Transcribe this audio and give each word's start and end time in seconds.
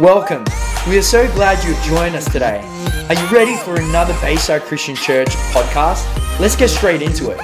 Welcome. 0.00 0.44
We 0.88 0.98
are 0.98 1.02
so 1.02 1.32
glad 1.34 1.62
you've 1.62 1.80
joined 1.84 2.16
us 2.16 2.24
today. 2.24 2.68
Are 3.08 3.14
you 3.14 3.26
ready 3.28 3.56
for 3.56 3.76
another 3.76 4.12
Bayside 4.20 4.62
Christian 4.62 4.96
Church 4.96 5.28
podcast? 5.52 6.04
Let's 6.40 6.56
get 6.56 6.70
straight 6.70 7.00
into 7.00 7.30
it 7.30 7.40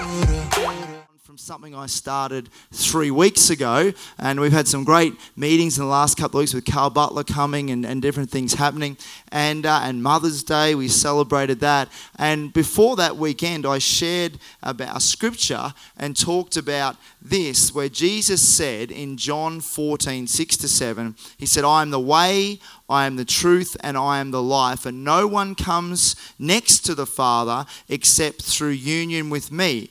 something 1.51 1.75
I 1.75 1.87
started 1.87 2.49
three 2.71 3.11
weeks 3.11 3.51
ago, 3.51 3.93
and 4.21 4.39
we've 4.39 4.53
had 4.53 4.69
some 4.69 4.85
great 4.85 5.15
meetings 5.35 5.79
in 5.79 5.83
the 5.83 5.91
last 5.91 6.17
couple 6.17 6.39
of 6.39 6.43
weeks 6.43 6.55
with 6.55 6.65
Carl 6.65 6.91
Butler 6.91 7.25
coming 7.25 7.71
and, 7.71 7.85
and 7.85 8.01
different 8.01 8.31
things 8.31 8.55
happening. 8.55 8.97
And, 9.33 9.67
uh, 9.67 9.81
and 9.83 10.01
Mother's 10.01 10.45
Day, 10.45 10.77
we 10.77 10.87
celebrated 10.87 11.59
that. 11.59 11.89
And 12.21 12.53
before 12.53 12.95
that 12.95 13.17
weekend, 13.17 13.67
I 13.67 13.79
shared 13.79 14.39
about 14.63 14.97
a 14.97 15.01
scripture 15.01 15.75
and 15.97 16.17
talked 16.17 16.57
about 16.57 16.95
this, 17.21 17.75
where 17.75 17.89
Jesus 17.89 18.41
said 18.41 18.93
in 18.93 19.17
John 19.17 19.61
14, 19.61 20.29
6 20.29 20.57
to 20.59 20.69
7, 20.69 21.17
He 21.37 21.47
said, 21.47 21.65
I 21.65 21.83
am 21.83 21.91
the 21.91 21.99
way, 21.99 22.61
I 22.89 23.07
am 23.07 23.17
the 23.17 23.25
truth, 23.25 23.77
and 23.81 23.99
I 23.99 24.21
am 24.21 24.31
the 24.31 24.41
life, 24.41 24.87
and 24.87 25.03
no 25.03 25.27
one 25.27 25.57
comes 25.57 26.15
next 26.39 26.85
to 26.87 26.95
the 26.95 27.07
Father 27.07 27.69
except 27.89 28.43
through 28.43 28.69
union 28.69 29.31
with 29.31 29.51
me. 29.51 29.91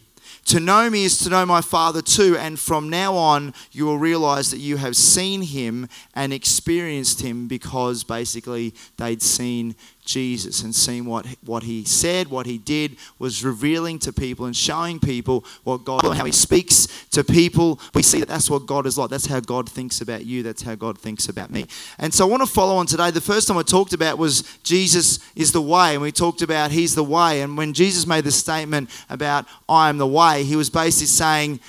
To 0.50 0.60
know 0.60 0.90
me 0.90 1.06
is 1.06 1.20
to 1.20 1.30
know 1.30 1.46
my 1.46 1.62
Father 1.62 2.02
too, 2.02 2.36
and 2.36 2.60
from 2.60 2.90
now 2.90 3.16
on, 3.16 3.54
you 3.72 3.86
will 3.86 4.00
realize 4.00 4.50
that 4.50 4.58
you 4.58 4.78
have 4.78 4.96
seen 4.96 5.44
him 5.44 5.88
and 6.16 6.34
experienced 6.34 7.22
him 7.22 7.48
because 7.48 8.04
basically 8.04 8.74
they'd 8.98 9.22
seen 9.22 9.76
Jesus 10.10 10.64
and 10.64 10.74
seeing 10.74 11.06
what, 11.06 11.28
what 11.46 11.62
he 11.62 11.86
said, 11.86 12.30
what 12.30 12.48
he 12.48 12.58
did, 12.58 12.98
was 13.20 13.46
revealing 13.46 14.00
to 14.00 14.12
people 14.12 14.48
and 14.48 14.56
showing 14.56 15.00
people 15.00 15.46
what 15.64 15.86
God, 15.86 16.04
how 16.04 16.26
he 16.26 16.32
speaks 16.32 16.88
to 17.12 17.24
people. 17.24 17.80
We 17.94 18.02
see 18.02 18.20
that 18.20 18.28
that's 18.28 18.50
what 18.50 18.66
God 18.66 18.88
is 18.88 18.98
like. 18.98 19.12
That's 19.12 19.28
how 19.28 19.40
God 19.40 19.70
thinks 19.70 20.02
about 20.02 20.26
you. 20.26 20.42
That's 20.42 20.64
how 20.64 20.74
God 20.74 20.98
thinks 20.98 21.30
about 21.30 21.52
me. 21.52 21.68
And 22.00 22.12
so 22.12 22.26
I 22.26 22.30
want 22.30 22.42
to 22.42 22.50
follow 22.50 22.78
on 22.78 22.88
today. 22.88 23.12
The 23.12 23.22
first 23.22 23.48
time 23.48 23.58
I 23.58 23.62
talked 23.62 23.94
about 23.94 24.18
was 24.18 24.42
Jesus 24.64 25.20
is 25.36 25.52
the 25.52 25.62
way, 25.62 25.94
and 25.94 26.02
we 26.02 26.12
talked 26.12 26.42
about 26.42 26.72
he's 26.72 26.96
the 26.96 27.04
way. 27.04 27.42
And 27.42 27.56
when 27.56 27.74
Jesus 27.74 28.08
made 28.08 28.24
the 28.24 28.32
statement 28.32 28.90
about 29.12 29.46
I 29.70 29.90
am 29.90 30.00
the 30.00 30.08
way, 30.08 30.44
he 30.44 30.56
was 30.56 30.72
basically 30.72 31.06
saying, 31.06 31.60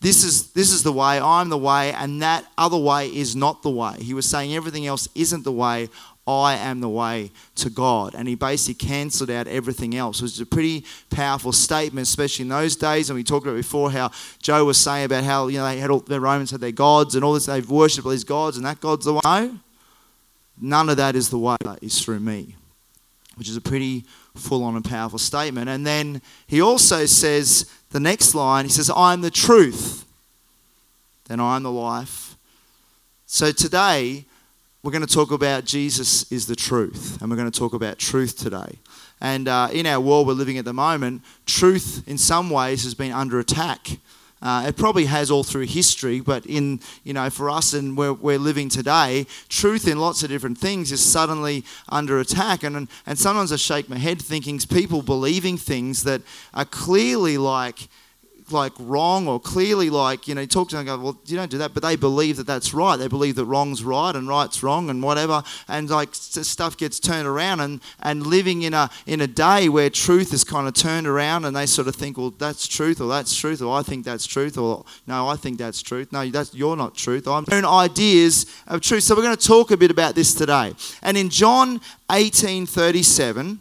this 0.00 0.24
is, 0.24 0.52
this 0.52 0.72
is 0.72 0.82
the 0.82 0.92
way, 0.92 1.18
I'm 1.18 1.48
the 1.48 1.58
way, 1.58 1.92
and 1.92 2.20
that 2.20 2.44
other 2.58 2.76
way 2.76 3.08
is 3.08 3.34
not 3.34 3.62
the 3.62 3.70
way. 3.70 3.96
He 3.98 4.12
was 4.12 4.28
saying 4.28 4.54
everything 4.54 4.86
else 4.86 5.08
isn't 5.14 5.44
the 5.44 5.52
way. 5.52 5.88
I 6.26 6.56
am 6.56 6.80
the 6.80 6.88
way 6.88 7.30
to 7.56 7.70
God. 7.70 8.14
And 8.14 8.26
he 8.26 8.34
basically 8.34 8.74
cancelled 8.86 9.30
out 9.30 9.46
everything 9.46 9.94
else, 9.94 10.20
which 10.20 10.32
is 10.32 10.40
a 10.40 10.46
pretty 10.46 10.84
powerful 11.08 11.52
statement, 11.52 12.08
especially 12.08 12.42
in 12.42 12.48
those 12.48 12.74
days. 12.74 13.08
And 13.08 13.16
we 13.16 13.22
talked 13.22 13.46
about 13.46 13.56
before 13.56 13.92
how 13.92 14.10
Joe 14.42 14.64
was 14.64 14.76
saying 14.78 15.04
about 15.04 15.22
how, 15.22 15.46
you 15.46 15.58
know, 15.58 15.64
they 15.64 15.78
had 15.78 15.90
all, 15.90 16.00
the 16.00 16.20
Romans 16.20 16.50
had 16.50 16.60
their 16.60 16.72
gods 16.72 17.14
and 17.14 17.24
all 17.24 17.32
this, 17.32 17.46
they've 17.46 17.70
worshipped 17.70 18.04
all 18.04 18.10
these 18.10 18.24
gods, 18.24 18.56
and 18.56 18.66
that 18.66 18.80
God's 18.80 19.04
the 19.04 19.14
way. 19.14 19.20
No, 19.24 19.60
none 20.60 20.88
of 20.88 20.96
that 20.96 21.14
is 21.14 21.30
the 21.30 21.38
way, 21.38 21.56
that 21.60 21.82
is 21.82 22.02
through 22.02 22.20
me, 22.20 22.56
which 23.36 23.48
is 23.48 23.56
a 23.56 23.60
pretty 23.60 24.04
full 24.34 24.64
on 24.64 24.74
and 24.74 24.84
powerful 24.84 25.18
statement. 25.18 25.68
And 25.68 25.86
then 25.86 26.20
he 26.46 26.60
also 26.60 27.06
says, 27.06 27.70
the 27.90 28.00
next 28.00 28.34
line, 28.34 28.64
he 28.64 28.70
says, 28.70 28.90
I 28.90 29.12
am 29.12 29.20
the 29.20 29.30
truth, 29.30 30.04
then 31.26 31.38
I 31.38 31.54
am 31.54 31.62
the 31.62 31.70
life. 31.70 32.36
So 33.26 33.52
today, 33.52 34.24
we're 34.82 34.92
going 34.92 35.06
to 35.06 35.12
talk 35.12 35.32
about 35.32 35.64
Jesus 35.64 36.30
is 36.30 36.46
the 36.46 36.56
truth, 36.56 37.20
and 37.20 37.30
we're 37.30 37.36
going 37.36 37.50
to 37.50 37.58
talk 37.58 37.74
about 37.74 37.98
truth 37.98 38.38
today. 38.38 38.78
And 39.20 39.48
uh, 39.48 39.68
in 39.72 39.86
our 39.86 40.00
world 40.00 40.26
we're 40.26 40.34
living 40.34 40.58
at 40.58 40.64
the 40.64 40.72
moment, 40.72 41.22
truth 41.46 42.04
in 42.06 42.18
some 42.18 42.50
ways 42.50 42.84
has 42.84 42.94
been 42.94 43.12
under 43.12 43.38
attack. 43.38 43.98
Uh, 44.42 44.66
it 44.68 44.76
probably 44.76 45.06
has 45.06 45.30
all 45.30 45.42
through 45.42 45.64
history, 45.66 46.20
but 46.20 46.44
in 46.44 46.78
you 47.04 47.14
know 47.14 47.30
for 47.30 47.48
us 47.48 47.72
and 47.72 47.96
where 47.96 48.12
we're 48.12 48.38
living 48.38 48.68
today, 48.68 49.26
truth 49.48 49.88
in 49.88 49.98
lots 49.98 50.22
of 50.22 50.28
different 50.28 50.58
things 50.58 50.92
is 50.92 51.00
suddenly 51.00 51.64
under 51.88 52.20
attack. 52.20 52.62
And 52.62 52.86
and 53.06 53.18
sometimes 53.18 53.50
I 53.50 53.56
shake 53.56 53.88
my 53.88 53.98
head 53.98 54.20
thinking 54.20 54.58
people 54.58 55.00
believing 55.00 55.56
things 55.56 56.04
that 56.04 56.20
are 56.52 56.66
clearly 56.66 57.38
like 57.38 57.88
like 58.52 58.72
wrong 58.78 59.26
or 59.28 59.40
clearly 59.40 59.90
like 59.90 60.28
you 60.28 60.34
know 60.34 60.42
you 60.42 60.46
talk 60.46 60.68
to 60.68 60.76
them 60.76 60.86
and 60.86 60.98
go 60.98 61.04
well 61.04 61.20
you 61.26 61.36
don't 61.36 61.50
do 61.50 61.58
that. 61.58 61.74
But 61.74 61.82
they 61.82 61.96
believe 61.96 62.36
that 62.36 62.46
that's 62.46 62.72
right. 62.72 62.96
They 62.96 63.08
believe 63.08 63.36
that 63.36 63.44
wrong's 63.44 63.82
right 63.82 64.14
and 64.14 64.28
right's 64.28 64.62
wrong 64.62 64.90
and 64.90 65.02
whatever. 65.02 65.42
And 65.68 65.88
like 65.90 66.14
stuff 66.14 66.76
gets 66.76 67.00
turned 67.00 67.26
around 67.26 67.60
and 67.60 67.80
and 68.00 68.26
living 68.26 68.62
in 68.62 68.74
a 68.74 68.90
in 69.06 69.20
a 69.20 69.26
day 69.26 69.68
where 69.68 69.90
truth 69.90 70.32
is 70.32 70.44
kind 70.44 70.68
of 70.68 70.74
turned 70.74 71.06
around 71.06 71.44
and 71.44 71.56
they 71.56 71.66
sort 71.66 71.88
of 71.88 71.96
think 71.96 72.16
well 72.16 72.30
that's 72.30 72.66
truth 72.66 73.00
or 73.00 73.08
that's 73.08 73.34
truth 73.34 73.62
or 73.62 73.76
I 73.76 73.82
think 73.82 74.04
that's 74.04 74.26
truth 74.26 74.58
or 74.58 74.84
no 75.06 75.28
I 75.28 75.36
think 75.36 75.58
that's 75.58 75.82
truth. 75.82 76.12
No 76.12 76.28
that's 76.28 76.54
you're 76.54 76.76
not 76.76 76.94
truth. 76.94 77.26
I'm 77.26 77.44
own 77.50 77.64
ideas 77.64 78.46
of 78.66 78.80
truth. 78.80 79.02
So 79.04 79.14
we're 79.14 79.22
going 79.22 79.36
to 79.36 79.46
talk 79.46 79.70
a 79.70 79.76
bit 79.76 79.90
about 79.90 80.14
this 80.14 80.34
today. 80.34 80.74
And 81.02 81.16
in 81.16 81.30
John 81.30 81.80
18 82.10 82.66
37 82.66 83.60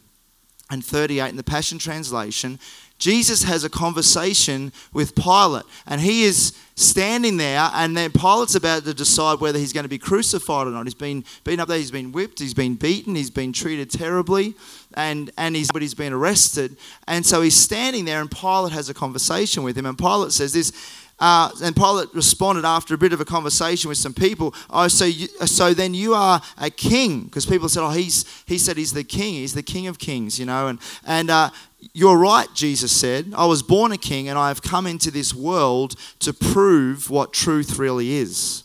and 0.72 0.84
38 0.84 1.30
in 1.30 1.36
the 1.36 1.44
Passion 1.44 1.78
Translation 1.78 2.60
Jesus 2.98 3.44
has 3.44 3.64
a 3.64 3.70
conversation 3.70 4.72
with 4.94 5.16
Pilate, 5.16 5.66
and 5.86 6.00
he 6.00 6.24
is 6.24 6.58
standing 6.76 7.38
there, 7.38 7.70
and 7.74 7.96
then 7.96 8.12
Pilate's 8.12 8.56
about 8.56 8.86
to 8.86 8.94
decide 8.94 9.40
whether 9.40 9.60
he's 9.60 9.74
going 9.74 9.84
to 9.84 9.90
be 9.90 9.98
crucified 9.98 10.68
or 10.68 10.72
not. 10.72 10.86
He's 10.86 10.94
been 10.94 11.26
beaten 11.44 11.60
up 11.60 11.68
there, 11.68 11.78
he's 11.78 11.92
been 11.92 12.12
whipped, 12.12 12.40
he's 12.40 12.54
been 12.54 12.76
beaten, 12.76 13.16
he's 13.16 13.30
been 13.30 13.54
treated 13.54 13.90
terribly, 13.92 14.56
and, 14.94 15.30
and 15.38 15.56
he's, 15.56 15.72
but 15.72 15.82
he's 15.82 15.94
been 15.94 16.14
arrested. 16.14 16.78
And 17.08 17.26
so 17.26 17.42
he's 17.42 17.56
standing 17.56 18.06
there, 18.06 18.22
and 18.22 18.32
Pilate 18.32 18.72
has 18.72 18.90
a 18.90 18.94
conversation 18.94 19.64
with 19.64 19.78
him, 19.78 19.86
and 19.86 19.98
Pilate 19.98 20.32
says 20.32 20.54
this. 20.54 20.72
Uh, 21.18 21.50
and 21.64 21.76
Pilate 21.76 22.14
responded 22.14 22.66
after 22.66 22.94
a 22.94 22.98
bit 22.98 23.14
of 23.14 23.22
a 23.22 23.26
conversation 23.26 23.88
with 23.88 23.98
some 23.98 24.14
people. 24.14 24.54
Oh, 24.70 24.88
so 24.90 25.06
you, 25.06 25.28
so 25.46 25.74
then 25.74 25.94
you 25.94 26.14
are 26.14 26.42
a 26.58 26.70
king? 26.70 27.24
Because 27.24 27.46
people 27.46 27.70
said, 27.70 27.84
oh, 27.84 27.92
he's 27.92 28.26
he 28.46 28.58
said 28.58 28.76
he's 28.76 28.92
the 28.92 29.04
king. 29.04 29.36
He's 29.36 29.54
the 29.54 29.64
king 29.64 29.88
of 29.88 29.98
kings, 29.98 30.38
you 30.38 30.46
know. 30.46 30.68
And 30.68 30.80
and 31.06 31.30
uh, 31.30 31.52
you're 31.94 32.18
right, 32.18 32.48
Jesus 32.54 32.92
said. 32.92 33.34
I 33.36 33.46
was 33.46 33.64
born 33.64 33.94
a 33.94 33.98
king 33.98 34.28
and 34.28 34.38
I 34.38 34.50
have 34.50 34.62
come 34.62 34.86
into 34.86 35.10
this 35.10 35.34
world 35.34 35.96
to 36.20 36.34
prove 36.34 37.10
what 37.10 37.32
truth 37.32 37.80
really 37.80 38.16
is. 38.16 38.64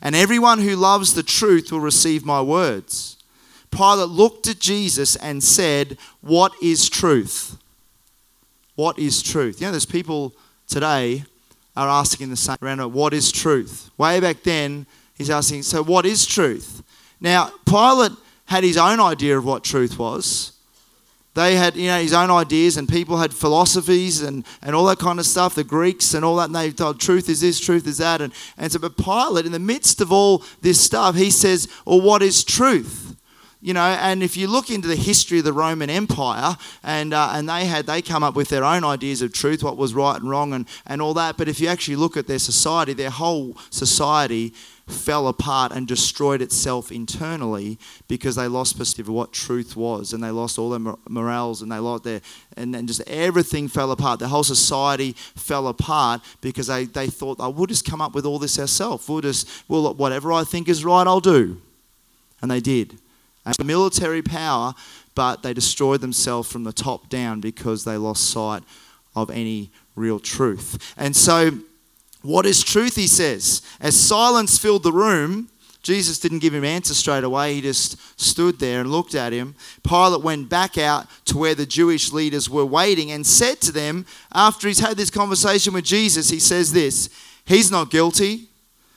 And 0.00 0.14
everyone 0.14 0.60
who 0.60 0.76
loves 0.76 1.14
the 1.14 1.24
truth 1.24 1.72
will 1.72 1.80
receive 1.80 2.24
my 2.24 2.40
words. 2.40 3.16
Pilate 3.72 4.08
looked 4.08 4.46
at 4.46 4.60
Jesus 4.60 5.16
and 5.16 5.42
said, 5.42 5.98
What 6.20 6.52
is 6.62 6.88
truth? 6.88 7.58
What 8.76 8.96
is 8.96 9.22
truth? 9.22 9.60
You 9.60 9.66
know, 9.66 9.72
there's 9.72 9.84
people 9.84 10.34
today 10.68 11.24
are 11.78 11.88
asking 11.88 12.30
the 12.30 12.36
same 12.36 12.56
around 12.60 12.92
what 12.92 13.14
is 13.14 13.30
truth? 13.30 13.90
Way 13.96 14.18
back 14.20 14.42
then, 14.42 14.86
he's 15.16 15.30
asking, 15.30 15.62
So 15.62 15.82
what 15.82 16.04
is 16.04 16.26
truth? 16.26 16.82
Now, 17.20 17.52
Pilate 17.66 18.12
had 18.46 18.64
his 18.64 18.76
own 18.76 19.00
idea 19.00 19.38
of 19.38 19.44
what 19.44 19.62
truth 19.62 19.98
was. 19.98 20.52
They 21.34 21.54
had, 21.54 21.76
you 21.76 21.86
know, 21.86 22.00
his 22.00 22.12
own 22.12 22.30
ideas, 22.32 22.76
and 22.76 22.88
people 22.88 23.18
had 23.18 23.32
philosophies 23.32 24.22
and, 24.22 24.44
and 24.60 24.74
all 24.74 24.86
that 24.86 24.98
kind 24.98 25.20
of 25.20 25.26
stuff, 25.26 25.54
the 25.54 25.62
Greeks 25.62 26.14
and 26.14 26.24
all 26.24 26.36
that, 26.36 26.46
and 26.46 26.54
they 26.54 26.70
thought 26.70 26.98
truth 26.98 27.28
is 27.28 27.40
this, 27.42 27.60
truth 27.60 27.86
is 27.86 27.98
that. 27.98 28.20
And, 28.20 28.32
and 28.56 28.72
so, 28.72 28.80
but 28.80 28.96
Pilate, 28.96 29.46
in 29.46 29.52
the 29.52 29.60
midst 29.60 30.00
of 30.00 30.10
all 30.10 30.42
this 30.62 30.80
stuff, 30.80 31.14
he 31.14 31.30
says, 31.30 31.68
Well, 31.84 32.00
what 32.00 32.22
is 32.22 32.42
truth? 32.42 33.07
You 33.60 33.74
know, 33.74 33.80
and 33.80 34.22
if 34.22 34.36
you 34.36 34.46
look 34.46 34.70
into 34.70 34.86
the 34.86 34.94
history 34.94 35.38
of 35.38 35.44
the 35.44 35.52
Roman 35.52 35.90
Empire, 35.90 36.56
and, 36.84 37.12
uh, 37.12 37.32
and 37.32 37.48
they 37.48 37.64
had, 37.64 37.86
they 37.86 38.02
come 38.02 38.22
up 38.22 38.36
with 38.36 38.50
their 38.50 38.64
own 38.64 38.84
ideas 38.84 39.20
of 39.20 39.32
truth, 39.32 39.64
what 39.64 39.76
was 39.76 39.94
right 39.94 40.20
and 40.20 40.30
wrong, 40.30 40.52
and, 40.52 40.68
and 40.86 41.02
all 41.02 41.12
that. 41.14 41.36
But 41.36 41.48
if 41.48 41.58
you 41.60 41.66
actually 41.66 41.96
look 41.96 42.16
at 42.16 42.28
their 42.28 42.38
society, 42.38 42.92
their 42.92 43.10
whole 43.10 43.56
society, 43.70 44.54
fell 44.86 45.28
apart 45.28 45.70
and 45.72 45.86
destroyed 45.86 46.40
itself 46.40 46.90
internally 46.90 47.78
because 48.06 48.36
they 48.36 48.48
lost 48.48 48.78
perspective 48.78 49.08
of 49.08 49.14
what 49.14 49.32
truth 49.32 49.76
was 49.76 50.14
and 50.14 50.24
they 50.24 50.30
lost 50.30 50.58
all 50.58 50.70
their 50.70 50.94
morals 51.08 51.60
and 51.60 51.70
they 51.70 51.78
lost 51.78 52.04
their 52.04 52.22
and, 52.56 52.74
and 52.74 52.88
just 52.88 53.02
everything 53.06 53.68
fell 53.68 53.90
apart. 53.90 54.18
The 54.18 54.28
whole 54.28 54.44
society 54.44 55.12
fell 55.12 55.68
apart 55.68 56.22
because 56.40 56.68
they, 56.68 56.86
they 56.86 57.08
thought 57.08 57.36
oh, 57.38 57.50
we'll 57.50 57.66
just 57.66 57.84
come 57.84 58.00
up 58.00 58.14
with 58.14 58.24
all 58.24 58.38
this 58.38 58.58
ourselves. 58.58 59.06
We'll 59.06 59.20
just 59.20 59.46
well 59.68 59.92
whatever 59.92 60.32
i 60.32 60.42
think 60.42 60.70
is 60.70 60.86
right 60.86 61.06
i'll 61.06 61.20
do. 61.20 61.60
And 62.40 62.50
they 62.50 62.60
did 62.60 62.98
and 63.48 63.66
military 63.66 64.22
power 64.22 64.74
but 65.14 65.42
they 65.42 65.52
destroyed 65.52 66.00
themselves 66.00 66.50
from 66.50 66.64
the 66.64 66.72
top 66.72 67.08
down 67.08 67.40
because 67.40 67.84
they 67.84 67.96
lost 67.96 68.30
sight 68.30 68.62
of 69.16 69.30
any 69.30 69.70
real 69.96 70.20
truth 70.20 70.94
and 70.96 71.16
so 71.16 71.50
what 72.22 72.46
is 72.46 72.62
truth, 72.62 72.96
he 72.96 73.06
says. 73.06 73.62
As 73.80 73.98
silence 73.98 74.58
filled 74.58 74.82
the 74.82 74.92
room, 74.92 75.48
Jesus 75.82 76.18
didn't 76.18 76.40
give 76.40 76.52
him 76.52 76.64
answer 76.64 76.92
straight 76.92 77.24
away. 77.24 77.54
He 77.54 77.60
just 77.60 78.20
stood 78.20 78.58
there 78.58 78.80
and 78.80 78.90
looked 78.90 79.14
at 79.14 79.32
him. 79.32 79.54
Pilate 79.82 80.22
went 80.22 80.48
back 80.48 80.76
out 80.76 81.06
to 81.26 81.38
where 81.38 81.54
the 81.54 81.66
Jewish 81.66 82.12
leaders 82.12 82.50
were 82.50 82.66
waiting 82.66 83.10
and 83.12 83.26
said 83.26 83.60
to 83.62 83.72
them, 83.72 84.04
after 84.32 84.66
he's 84.66 84.80
had 84.80 84.96
this 84.96 85.10
conversation 85.10 85.72
with 85.72 85.84
Jesus, 85.84 86.30
he 86.30 86.40
says 86.40 86.72
this 86.72 87.08
He's 87.44 87.70
not 87.70 87.90
guilty. 87.90 88.48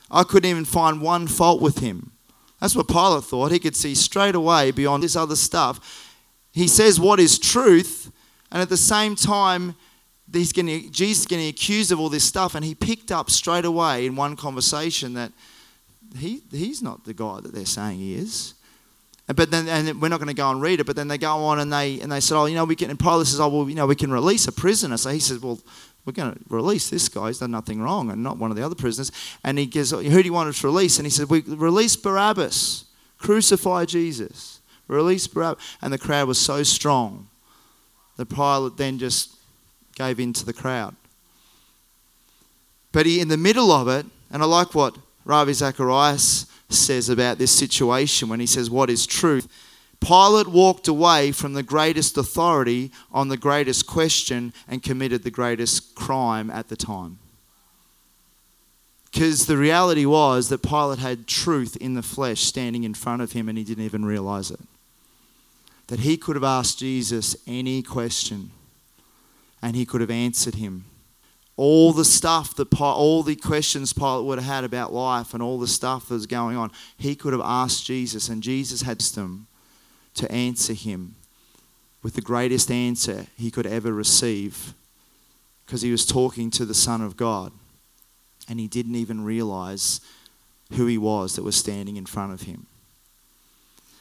I 0.09 0.23
couldn't 0.23 0.49
even 0.49 0.65
find 0.65 1.01
one 1.01 1.27
fault 1.27 1.61
with 1.61 1.77
him. 1.77 2.11
That's 2.61 2.75
what 2.75 2.87
Pilate 2.87 3.23
thought. 3.23 3.51
He 3.51 3.59
could 3.59 3.75
see 3.75 3.95
straight 3.95 4.35
away 4.35 4.71
beyond 4.71 5.03
this 5.03 5.15
other 5.15 5.35
stuff. 5.35 6.07
He 6.53 6.67
says 6.67 6.99
what 6.99 7.19
is 7.19 7.39
truth, 7.39 8.11
and 8.51 8.61
at 8.61 8.69
the 8.69 8.77
same 8.77 9.15
time, 9.15 9.75
he's 10.31 10.53
getting, 10.53 10.91
Jesus 10.91 11.21
is 11.21 11.25
getting 11.25 11.47
accused 11.47 11.91
of 11.91 11.99
all 11.99 12.09
this 12.09 12.23
stuff, 12.23 12.55
and 12.55 12.63
he 12.63 12.75
picked 12.75 13.11
up 13.11 13.29
straight 13.29 13.65
away 13.65 14.05
in 14.05 14.15
one 14.15 14.35
conversation 14.35 15.13
that 15.15 15.31
he, 16.17 16.41
he's 16.51 16.81
not 16.83 17.03
the 17.03 17.13
guy 17.13 17.39
that 17.41 17.53
they're 17.53 17.65
saying 17.65 17.99
he 17.99 18.15
is. 18.15 18.53
But 19.27 19.49
then, 19.49 19.67
and 19.67 20.01
we're 20.01 20.09
not 20.09 20.19
going 20.19 20.27
to 20.27 20.33
go 20.33 20.49
and 20.49 20.61
read 20.61 20.79
it. 20.79 20.85
But 20.85 20.95
then 20.95 21.07
they 21.07 21.17
go 21.17 21.35
on 21.45 21.59
and 21.59 21.71
they 21.71 22.01
and 22.01 22.11
they 22.11 22.19
said, 22.19 22.37
oh, 22.37 22.45
you 22.45 22.55
know, 22.55 22.65
we 22.65 22.75
can. 22.75 22.89
And 22.89 22.99
Pilate 22.99 23.27
says, 23.27 23.39
oh, 23.39 23.47
well, 23.47 23.69
you 23.69 23.75
know, 23.75 23.85
we 23.85 23.95
can 23.95 24.11
release 24.11 24.47
a 24.47 24.51
prisoner. 24.51 24.97
So 24.97 25.09
he 25.09 25.19
says, 25.19 25.39
well, 25.39 25.59
we're 26.05 26.13
going 26.13 26.33
to 26.33 26.39
release 26.49 26.89
this 26.89 27.09
guy. 27.09 27.27
He's 27.27 27.39
done 27.39 27.51
nothing 27.51 27.81
wrong, 27.81 28.09
and 28.09 28.23
not 28.23 28.37
one 28.37 28.51
of 28.51 28.57
the 28.57 28.65
other 28.65 28.75
prisoners. 28.75 29.11
And 29.43 29.59
he 29.59 29.65
goes, 29.65 29.91
who 29.91 30.01
do 30.01 30.21
you 30.21 30.33
want 30.33 30.49
us 30.49 30.59
to 30.61 30.67
release? 30.67 30.97
And 30.97 31.05
he 31.05 31.11
said, 31.11 31.29
we 31.29 31.41
release 31.41 31.95
Barabbas, 31.95 32.85
crucify 33.17 33.85
Jesus, 33.85 34.61
release 34.87 35.27
Barabbas. 35.27 35.63
And 35.81 35.93
the 35.93 35.99
crowd 35.99 36.27
was 36.27 36.39
so 36.39 36.63
strong, 36.63 37.27
the 38.17 38.25
Pilate 38.25 38.77
then 38.77 38.97
just 38.97 39.35
gave 39.95 40.19
in 40.19 40.33
to 40.33 40.45
the 40.45 40.53
crowd. 40.53 40.95
But 42.91 43.05
he, 43.05 43.19
in 43.19 43.27
the 43.27 43.37
middle 43.37 43.71
of 43.71 43.87
it, 43.87 44.05
and 44.31 44.41
I 44.41 44.45
like 44.45 44.73
what 44.73 44.97
Ravi 45.23 45.53
Zacharias 45.53 46.45
says 46.69 47.09
about 47.09 47.37
this 47.37 47.51
situation 47.51 48.27
when 48.27 48.39
he 48.39 48.45
says, 48.45 48.69
What 48.69 48.89
is 48.89 49.05
truth? 49.05 49.47
Pilate 50.01 50.47
walked 50.47 50.87
away 50.87 51.31
from 51.31 51.53
the 51.53 51.63
greatest 51.63 52.17
authority 52.17 52.91
on 53.11 53.29
the 53.29 53.37
greatest 53.37 53.85
question 53.85 54.51
and 54.67 54.83
committed 54.83 55.23
the 55.23 55.31
greatest 55.31 55.95
crime 55.95 56.49
at 56.49 56.67
the 56.67 56.75
time. 56.75 57.19
Because 59.11 59.45
the 59.45 59.57
reality 59.57 60.05
was 60.05 60.49
that 60.49 60.63
Pilate 60.63 60.99
had 60.99 61.27
truth 61.27 61.77
in 61.77 61.93
the 61.93 62.01
flesh 62.01 62.41
standing 62.41 62.83
in 62.83 62.93
front 62.93 63.21
of 63.21 63.33
him 63.33 63.47
and 63.47 63.57
he 63.57 63.63
didn't 63.63 63.85
even 63.85 64.03
realize 64.03 64.49
it. 64.49 64.59
That 65.87 65.99
he 65.99 66.17
could 66.17 66.35
have 66.35 66.43
asked 66.43 66.79
Jesus 66.79 67.35
any 67.45 67.83
question 67.83 68.51
and 69.61 69.75
he 69.75 69.85
could 69.85 70.01
have 70.01 70.11
answered 70.11 70.55
him 70.55 70.85
all 71.57 71.93
the 71.93 72.05
stuff 72.05 72.55
that 72.55 72.73
all 72.81 73.21
the 73.21 73.35
questions 73.35 73.93
Pilate 73.93 74.25
would 74.25 74.39
have 74.39 74.47
had 74.47 74.63
about 74.63 74.91
life 74.91 75.35
and 75.35 75.43
all 75.43 75.59
the 75.59 75.67
stuff 75.67 76.07
that 76.07 76.15
was 76.15 76.25
going 76.25 76.57
on, 76.57 76.71
he 76.97 77.13
could 77.13 77.33
have 77.33 77.41
asked 77.43 77.85
Jesus, 77.85 78.29
and 78.29 78.41
Jesus 78.41 78.81
had 78.81 78.99
them 78.99 79.45
to 80.15 80.31
answer 80.31 80.73
him 80.73 81.15
with 82.03 82.15
the 82.15 82.21
greatest 82.21 82.71
answer 82.71 83.27
he 83.37 83.51
could 83.51 83.65
ever 83.65 83.93
receive 83.93 84.73
because 85.65 85.81
he 85.81 85.91
was 85.91 86.05
talking 86.05 86.49
to 86.51 86.65
the 86.65 86.73
Son 86.73 87.01
of 87.01 87.15
God 87.15 87.51
and 88.49 88.59
he 88.59 88.67
didn't 88.67 88.95
even 88.95 89.23
realize 89.23 90.01
who 90.73 90.85
he 90.85 90.97
was 90.97 91.35
that 91.35 91.43
was 91.43 91.55
standing 91.55 91.97
in 91.97 92.05
front 92.05 92.33
of 92.33 92.41
him. 92.41 92.65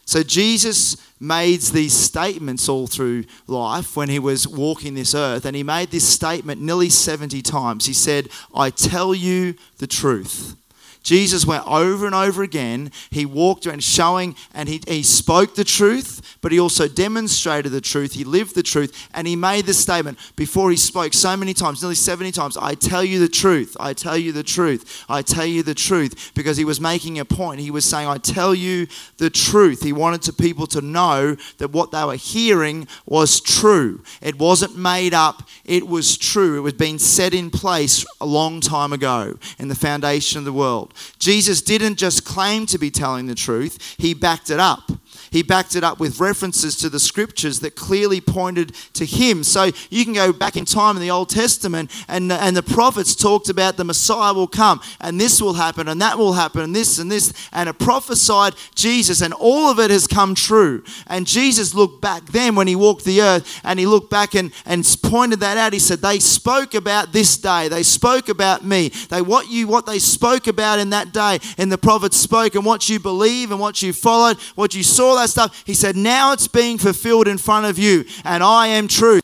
So 0.04 0.24
Jesus 0.24 0.96
made 1.20 1.60
these 1.60 1.92
statements 1.92 2.68
all 2.68 2.88
through 2.88 3.26
life 3.46 3.96
when 3.96 4.08
he 4.08 4.18
was 4.18 4.48
walking 4.48 4.94
this 4.94 5.14
earth, 5.14 5.44
and 5.44 5.54
he 5.54 5.62
made 5.62 5.92
this 5.92 6.08
statement 6.08 6.60
nearly 6.60 6.88
70 6.88 7.40
times. 7.42 7.86
He 7.86 7.92
said, 7.92 8.28
I 8.52 8.70
tell 8.70 9.14
you 9.14 9.54
the 9.78 9.86
truth. 9.86 10.56
Jesus 11.02 11.47
went 11.47 11.67
over 11.67 12.06
and 12.06 12.14
over 12.14 12.43
again. 12.43 12.93
He 13.11 13.25
walked 13.25 13.67
around 13.67 13.82
showing 13.82 14.37
and 14.55 14.69
he, 14.69 14.81
he 14.87 15.02
spoke 15.02 15.55
the 15.55 15.64
truth, 15.64 16.38
but 16.41 16.52
he 16.52 16.61
also 16.61 16.88
demonstrated 16.88 17.73
the 17.73 17.81
truth. 17.81 18.12
He 18.12 18.25
lived 18.25 18.55
the 18.55 18.62
truth 18.62 19.08
and 19.14 19.26
he 19.26 19.37
made 19.37 19.64
this 19.64 19.79
statement 19.79 20.19
before 20.37 20.70
he 20.70 20.76
spoke 20.76 21.14
so 21.14 21.37
many 21.37 21.55
times, 21.55 21.82
nearly 21.82 21.94
70 21.94 22.32
times 22.32 22.56
I 22.56 22.75
tell 22.75 23.02
you 23.02 23.19
the 23.19 23.29
truth. 23.29 23.76
I 23.81 23.94
tell 23.94 24.17
you 24.17 24.32
the 24.32 24.43
truth. 24.43 25.05
I 25.08 25.23
tell 25.23 25.47
you 25.47 25.62
the 25.62 25.75
truth. 25.75 26.32
Because 26.35 26.56
he 26.56 26.64
was 26.64 26.81
making 26.81 27.19
a 27.19 27.25
point. 27.25 27.61
He 27.61 27.70
was 27.70 27.85
saying, 27.85 28.06
I 28.06 28.19
tell 28.19 28.55
you 28.55 28.87
the 29.17 29.31
truth. 29.31 29.82
He 29.82 29.93
wanted 29.93 30.23
to 30.23 30.32
people 30.32 30.67
to 30.69 30.81
know 30.81 31.37
that 31.58 31.70
what 31.70 31.91
they 31.91 32.05
were 32.05 32.17
hearing 32.17 32.87
was 33.06 33.41
true. 33.41 34.02
It 34.20 34.38
wasn't 34.38 34.76
made 34.76 35.14
up, 35.14 35.49
it 35.64 35.87
was 35.87 36.17
true. 36.17 36.58
It 36.58 36.61
was 36.61 36.73
being 36.75 36.99
set 36.99 37.35
in 37.35 37.50
place 37.50 38.05
a 38.20 38.26
long 38.26 38.61
time 38.61 38.93
ago 38.93 39.38
in 39.58 39.69
the 39.69 39.75
foundation 39.75 40.38
of 40.38 40.44
the 40.44 40.52
world. 40.52 40.89
Jesus 41.19 41.62
didn't 41.62 41.96
just 41.96 42.25
claim 42.25 42.66
to 42.66 42.78
be 42.78 42.90
telling 42.90 43.26
the 43.26 43.34
truth, 43.34 43.96
he 43.98 44.14
backed 44.14 44.50
it 44.50 44.60
up. 44.60 44.90
He 45.30 45.42
backed 45.42 45.76
it 45.76 45.84
up 45.84 46.00
with 46.00 46.18
references 46.18 46.76
to 46.76 46.88
the 46.88 46.98
scriptures 46.98 47.60
that 47.60 47.76
clearly 47.76 48.20
pointed 48.20 48.74
to 48.94 49.04
him. 49.04 49.44
So 49.44 49.70
you 49.88 50.04
can 50.04 50.12
go 50.12 50.32
back 50.32 50.56
in 50.56 50.64
time 50.64 50.96
in 50.96 51.02
the 51.02 51.10
Old 51.10 51.28
Testament, 51.28 51.90
and, 52.08 52.32
and 52.32 52.56
the 52.56 52.62
prophets 52.62 53.14
talked 53.14 53.48
about 53.48 53.76
the 53.76 53.84
Messiah 53.84 54.34
will 54.34 54.48
come, 54.48 54.80
and 55.00 55.20
this 55.20 55.40
will 55.40 55.54
happen, 55.54 55.88
and 55.88 56.00
that 56.00 56.18
will 56.18 56.32
happen, 56.32 56.62
and 56.62 56.74
this 56.74 56.98
and 56.98 57.10
this, 57.10 57.32
and 57.52 57.68
it 57.68 57.78
prophesied 57.78 58.54
Jesus, 58.74 59.20
and 59.20 59.32
all 59.34 59.70
of 59.70 59.78
it 59.78 59.90
has 59.90 60.06
come 60.06 60.34
true. 60.34 60.82
And 61.06 61.26
Jesus 61.26 61.74
looked 61.74 62.00
back 62.00 62.26
then 62.26 62.56
when 62.56 62.66
he 62.66 62.74
walked 62.74 63.04
the 63.04 63.22
earth, 63.22 63.60
and 63.62 63.78
he 63.78 63.86
looked 63.86 64.10
back 64.10 64.34
and, 64.34 64.52
and 64.66 64.84
pointed 65.02 65.40
that 65.40 65.56
out. 65.56 65.72
He 65.72 65.78
said, 65.78 66.00
They 66.00 66.18
spoke 66.18 66.74
about 66.74 67.12
this 67.12 67.36
day, 67.36 67.68
they 67.68 67.84
spoke 67.84 68.28
about 68.28 68.64
me. 68.64 68.88
They 69.08 69.22
what 69.22 69.48
you 69.48 69.68
what 69.68 69.86
they 69.86 70.00
spoke 70.00 70.48
about 70.48 70.80
in 70.80 70.90
that 70.90 71.12
day, 71.12 71.38
and 71.56 71.70
the 71.70 71.78
prophets 71.78 72.16
spoke, 72.16 72.56
and 72.56 72.64
what 72.64 72.88
you 72.88 72.98
believe 72.98 73.52
and 73.52 73.60
what 73.60 73.80
you 73.80 73.92
followed, 73.92 74.36
what 74.56 74.74
you 74.74 74.82
saw 74.82 75.19
that 75.20 75.31
stuff. 75.31 75.62
He 75.67 75.75
said, 75.75 75.96
Now 75.96 76.32
it's 76.32 76.49
being 76.49 76.78
fulfilled 76.78 77.28
in 77.28 77.38
front 77.38 77.67
of 77.67 77.78
you, 77.78 78.05
and 78.25 78.43
I 78.43 78.69
am 78.69 78.88
truth. 78.88 79.22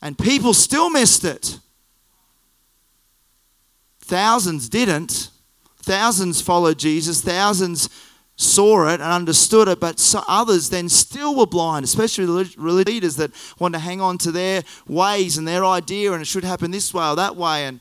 And 0.00 0.18
people 0.18 0.52
still 0.52 0.90
missed 0.90 1.24
it. 1.24 1.58
Thousands 4.00 4.68
didn't. 4.68 5.30
Thousands 5.78 6.40
followed 6.40 6.78
Jesus. 6.78 7.22
Thousands 7.22 7.88
saw 8.36 8.88
it 8.88 8.94
and 8.94 9.02
understood 9.02 9.68
it, 9.68 9.80
but 9.80 10.14
others 10.26 10.70
then 10.70 10.88
still 10.88 11.36
were 11.36 11.46
blind, 11.46 11.84
especially 11.84 12.26
the 12.26 12.54
leaders 12.56 13.16
that 13.16 13.30
want 13.58 13.74
to 13.74 13.80
hang 13.80 14.00
on 14.00 14.18
to 14.18 14.32
their 14.32 14.62
ways 14.88 15.38
and 15.38 15.46
their 15.46 15.64
idea, 15.64 16.12
and 16.12 16.22
it 16.22 16.26
should 16.26 16.44
happen 16.44 16.70
this 16.70 16.92
way 16.92 17.06
or 17.08 17.16
that 17.16 17.36
way. 17.36 17.66
And 17.66 17.80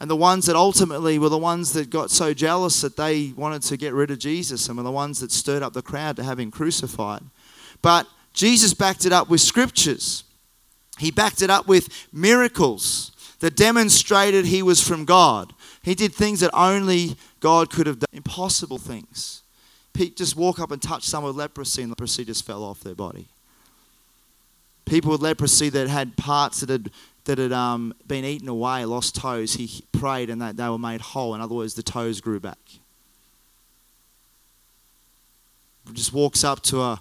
and 0.00 0.10
the 0.10 0.16
ones 0.16 0.46
that 0.46 0.56
ultimately 0.56 1.18
were 1.18 1.28
the 1.28 1.38
ones 1.38 1.74
that 1.74 1.90
got 1.90 2.10
so 2.10 2.32
jealous 2.32 2.80
that 2.80 2.96
they 2.96 3.32
wanted 3.36 3.62
to 3.62 3.76
get 3.76 3.92
rid 3.92 4.10
of 4.10 4.18
Jesus 4.18 4.66
and 4.66 4.78
were 4.78 4.82
the 4.82 4.90
ones 4.90 5.20
that 5.20 5.30
stirred 5.30 5.62
up 5.62 5.74
the 5.74 5.82
crowd 5.82 6.16
to 6.16 6.24
have 6.24 6.40
him 6.40 6.50
crucified. 6.50 7.22
But 7.82 8.06
Jesus 8.32 8.72
backed 8.72 9.04
it 9.04 9.12
up 9.12 9.28
with 9.28 9.42
scriptures, 9.42 10.24
he 10.98 11.10
backed 11.10 11.42
it 11.42 11.50
up 11.50 11.68
with 11.68 12.08
miracles 12.12 13.12
that 13.40 13.56
demonstrated 13.56 14.46
he 14.46 14.62
was 14.62 14.86
from 14.86 15.04
God. 15.04 15.54
He 15.82 15.94
did 15.94 16.12
things 16.12 16.40
that 16.40 16.50
only 16.52 17.16
God 17.40 17.70
could 17.70 17.86
have 17.86 17.98
done, 17.98 18.10
impossible 18.12 18.76
things. 18.76 19.42
Pete 19.94 20.16
just 20.16 20.36
walk 20.36 20.60
up 20.60 20.70
and 20.70 20.80
touch 20.80 21.04
someone 21.04 21.30
with 21.30 21.38
leprosy, 21.38 21.82
and 21.82 21.90
leprosy 21.90 22.24
just 22.24 22.46
fell 22.46 22.62
off 22.62 22.80
their 22.80 22.94
body. 22.94 23.28
People 24.84 25.12
with 25.12 25.22
leprosy 25.22 25.68
that 25.70 25.88
had 25.88 26.16
parts 26.16 26.60
that 26.60 26.68
had 26.68 26.90
that 27.24 27.38
had 27.38 27.52
um, 27.52 27.94
been 28.06 28.24
eaten 28.24 28.48
away, 28.48 28.84
lost 28.84 29.16
toes, 29.16 29.54
he 29.54 29.84
prayed 29.92 30.30
and 30.30 30.40
that 30.40 30.56
they 30.56 30.68
were 30.68 30.78
made 30.78 31.00
whole. 31.00 31.34
In 31.34 31.40
other 31.40 31.54
words, 31.54 31.74
the 31.74 31.82
toes 31.82 32.20
grew 32.20 32.40
back. 32.40 32.58
Just 35.92 36.12
walks 36.12 36.44
up 36.44 36.62
to 36.64 36.80
a 36.80 37.00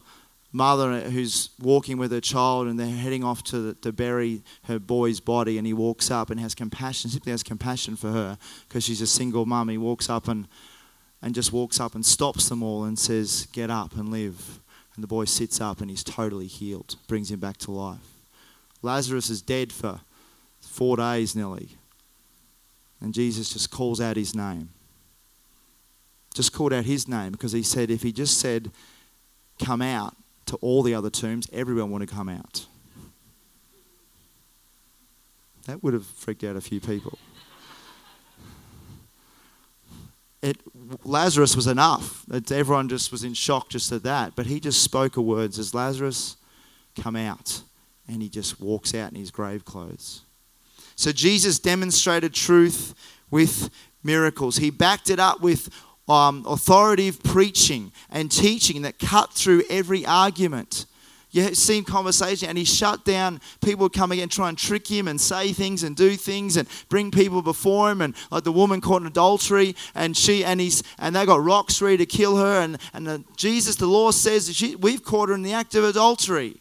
mother 0.51 1.01
who's 1.01 1.49
walking 1.59 1.97
with 1.97 2.11
her 2.11 2.21
child 2.21 2.67
and 2.67 2.79
they're 2.79 2.87
heading 2.87 3.23
off 3.23 3.43
to, 3.43 3.75
to 3.75 3.91
bury 3.91 4.41
her 4.63 4.79
boy's 4.79 5.19
body 5.19 5.57
and 5.57 5.67
he 5.67 5.73
walks 5.73 6.09
up 6.09 6.29
and 6.29 6.39
has 6.39 6.55
compassion, 6.55 7.09
simply 7.09 7.31
has 7.31 7.43
compassion 7.43 7.95
for 7.95 8.11
her 8.11 8.37
because 8.67 8.83
she's 8.83 9.01
a 9.01 9.07
single 9.07 9.45
mum. 9.45 9.69
He 9.69 9.77
walks 9.77 10.09
up 10.09 10.27
and, 10.27 10.47
and 11.21 11.35
just 11.35 11.53
walks 11.53 11.79
up 11.79 11.93
and 11.93 12.05
stops 12.05 12.49
them 12.49 12.63
all 12.63 12.83
and 12.83 12.97
says, 12.97 13.47
Get 13.51 13.69
up 13.69 13.95
and 13.95 14.09
live. 14.09 14.59
And 14.95 15.03
the 15.03 15.07
boy 15.07 15.25
sits 15.25 15.61
up 15.61 15.81
and 15.81 15.89
he's 15.89 16.03
totally 16.03 16.47
healed, 16.47 16.95
brings 17.07 17.31
him 17.31 17.39
back 17.39 17.57
to 17.57 17.71
life. 17.71 17.99
Lazarus 18.81 19.29
is 19.29 19.41
dead 19.41 19.71
for 19.71 20.01
four 20.69 20.97
days 20.97 21.35
nearly. 21.35 21.69
And 23.01 23.13
Jesus 23.13 23.51
just 23.51 23.71
calls 23.71 23.99
out 23.99 24.17
his 24.17 24.35
name. 24.35 24.69
Just 26.33 26.53
called 26.53 26.73
out 26.73 26.85
his 26.85 27.07
name 27.07 27.31
because 27.31 27.51
he 27.51 27.63
said, 27.63 27.89
if 27.89 28.03
he 28.03 28.11
just 28.11 28.37
said, 28.37 28.71
come 29.63 29.81
out 29.81 30.15
to 30.45 30.55
all 30.57 30.83
the 30.83 30.93
other 30.93 31.09
tombs, 31.09 31.47
everyone 31.51 31.91
would 31.91 32.01
have 32.01 32.09
come 32.09 32.29
out. 32.29 32.65
That 35.65 35.83
would 35.83 35.93
have 35.93 36.05
freaked 36.05 36.43
out 36.43 36.55
a 36.55 36.61
few 36.61 36.79
people. 36.79 37.17
It, 40.41 40.57
Lazarus 41.03 41.55
was 41.55 41.67
enough. 41.67 42.23
It, 42.31 42.51
everyone 42.51 42.89
just 42.89 43.11
was 43.11 43.23
in 43.23 43.33
shock 43.33 43.69
just 43.69 43.91
at 43.91 44.03
that. 44.03 44.35
But 44.35 44.45
he 44.45 44.59
just 44.59 44.81
spoke 44.81 45.17
a 45.17 45.21
word, 45.21 45.53
says, 45.53 45.73
Lazarus, 45.73 46.37
come 46.99 47.15
out. 47.15 47.61
And 48.07 48.21
he 48.21 48.29
just 48.29 48.59
walks 48.59 48.95
out 48.95 49.11
in 49.11 49.15
his 49.15 49.31
grave 49.31 49.65
clothes. 49.65 50.21
So 50.99 51.13
Jesus 51.13 51.59
demonstrated 51.59 52.33
truth 52.33 52.93
with 53.31 53.69
miracles. 54.03 54.57
He 54.57 54.69
backed 54.69 55.09
it 55.09 55.17
up 55.17 55.39
with 55.39 55.69
um, 56.09 56.43
authoritative 56.45 57.23
preaching 57.23 57.93
and 58.09 58.29
teaching 58.29 58.81
that 58.81 58.99
cut 58.99 59.31
through 59.31 59.63
every 59.69 60.05
argument. 60.05 60.87
You 61.31 61.55
see 61.55 61.83
conversation, 61.83 62.49
and 62.49 62.57
he 62.57 62.65
shut 62.65 63.05
down. 63.05 63.39
People 63.63 63.87
come 63.87 64.11
again, 64.11 64.27
try 64.27 64.49
and 64.49 64.57
trick 64.57 64.87
him 64.87 65.07
and 65.07 65.21
say 65.21 65.53
things 65.53 65.83
and 65.83 65.95
do 65.95 66.17
things 66.17 66.57
and 66.57 66.67
bring 66.89 67.11
people 67.11 67.41
before 67.41 67.89
him. 67.89 68.01
And 68.01 68.13
like 68.29 68.43
the 68.43 68.51
woman 68.51 68.81
caught 68.81 68.99
in 68.99 69.07
adultery, 69.07 69.77
and 69.95 70.17
she 70.17 70.43
and 70.43 70.59
he's 70.59 70.83
and 70.97 71.15
they 71.15 71.25
got 71.25 71.41
rocks 71.41 71.81
ready 71.81 71.95
to 71.95 72.05
kill 72.05 72.35
her. 72.35 72.59
And 72.59 72.77
and 72.93 73.07
the, 73.07 73.23
Jesus, 73.37 73.77
the 73.77 73.87
law 73.87 74.11
says 74.11 74.53
she, 74.53 74.75
we've 74.75 75.05
caught 75.05 75.29
her 75.29 75.35
in 75.35 75.43
the 75.43 75.53
act 75.53 75.75
of 75.75 75.85
adultery. 75.85 76.59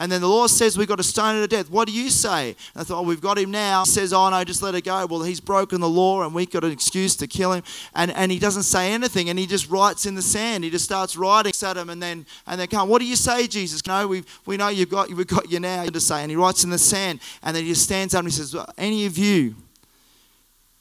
And 0.00 0.12
then 0.12 0.20
the 0.20 0.28
law 0.28 0.46
says 0.46 0.78
we've 0.78 0.86
got 0.86 0.98
to 0.98 1.02
stone 1.02 1.34
him 1.34 1.42
to 1.42 1.48
death. 1.48 1.68
What 1.68 1.88
do 1.88 1.92
you 1.92 2.08
say? 2.08 2.50
And 2.50 2.80
I 2.80 2.84
thought, 2.84 3.00
oh, 3.00 3.02
we've 3.02 3.20
got 3.20 3.36
him 3.36 3.50
now. 3.50 3.84
He 3.84 3.90
says, 3.90 4.12
oh, 4.12 4.30
no, 4.30 4.44
just 4.44 4.62
let 4.62 4.76
it 4.76 4.84
go. 4.84 5.04
Well, 5.06 5.22
he's 5.22 5.40
broken 5.40 5.80
the 5.80 5.88
law 5.88 6.22
and 6.22 6.32
we've 6.32 6.48
got 6.48 6.62
an 6.62 6.70
excuse 6.70 7.16
to 7.16 7.26
kill 7.26 7.52
him. 7.52 7.64
And, 7.96 8.12
and 8.12 8.30
he 8.30 8.38
doesn't 8.38 8.62
say 8.62 8.92
anything 8.92 9.28
and 9.28 9.36
he 9.36 9.46
just 9.46 9.68
writes 9.68 10.06
in 10.06 10.14
the 10.14 10.22
sand. 10.22 10.62
He 10.62 10.70
just 10.70 10.84
starts 10.84 11.16
writing 11.16 11.52
at 11.62 11.76
him 11.76 11.90
and 11.90 12.00
then, 12.00 12.26
and 12.46 12.60
then 12.60 12.68
come, 12.68 12.88
what 12.88 13.00
do 13.00 13.06
you 13.06 13.16
say, 13.16 13.48
Jesus? 13.48 13.84
No, 13.86 14.06
we 14.06 14.22
we 14.46 14.56
know 14.56 14.68
you've 14.68 14.88
got, 14.88 15.10
we've 15.10 15.26
got 15.26 15.50
you 15.50 15.58
now 15.58 15.84
to 15.84 16.00
say. 16.00 16.22
And 16.22 16.30
he 16.30 16.36
writes 16.36 16.62
in 16.62 16.70
the 16.70 16.78
sand 16.78 17.18
and 17.42 17.56
then 17.56 17.64
he 17.64 17.70
just 17.70 17.82
stands 17.82 18.14
up 18.14 18.20
and 18.20 18.28
he 18.28 18.32
says, 18.32 18.54
well, 18.54 18.72
any 18.78 19.04
of 19.04 19.18
you, 19.18 19.56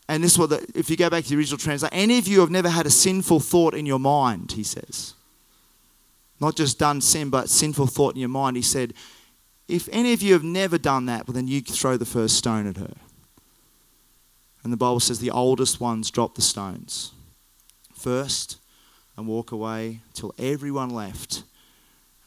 and 0.08 0.24
this 0.24 0.34
is 0.34 0.40
what, 0.40 0.52
the, 0.52 0.66
if 0.76 0.92
you 0.92 0.96
go 0.96 1.10
back 1.10 1.24
to 1.24 1.30
the 1.32 1.38
original 1.38 1.58
translation, 1.58 1.94
any 1.94 2.20
of 2.20 2.28
you 2.28 2.40
have 2.42 2.52
never 2.52 2.70
had 2.70 2.86
a 2.86 2.92
sinful 2.92 3.40
thought 3.40 3.74
in 3.74 3.88
your 3.88 4.00
mind, 4.00 4.52
he 4.52 4.64
says. 4.64 5.16
Not 6.40 6.56
just 6.56 6.78
done 6.78 7.02
sin, 7.02 7.30
but 7.30 7.50
sinful 7.50 7.88
thought 7.88 8.14
in 8.14 8.20
your 8.20 8.30
mind. 8.30 8.56
He 8.56 8.62
said, 8.62 8.94
if 9.68 9.90
any 9.92 10.14
of 10.14 10.22
you 10.22 10.34
have 10.34 10.44
never 10.44 10.78
done 10.78 11.08
that, 11.08 11.28
well, 11.28 11.34
then 11.34 11.48
you 11.48 11.62
throw 11.62 11.98
the 11.98 12.06
first 12.06 12.38
stone 12.38 12.68
at 12.68 12.78
her. 12.78 12.94
And 14.64 14.72
the 14.72 14.78
Bible 14.78 15.00
says 15.00 15.20
the 15.20 15.32
oldest 15.32 15.80
ones 15.80 16.12
drop 16.12 16.36
the 16.36 16.42
stones 16.42 17.12
first 17.94 18.60
and 19.16 19.28
walk 19.28 19.52
away 19.52 20.02
till 20.14 20.34
everyone 20.38 20.90
left. 20.90 21.44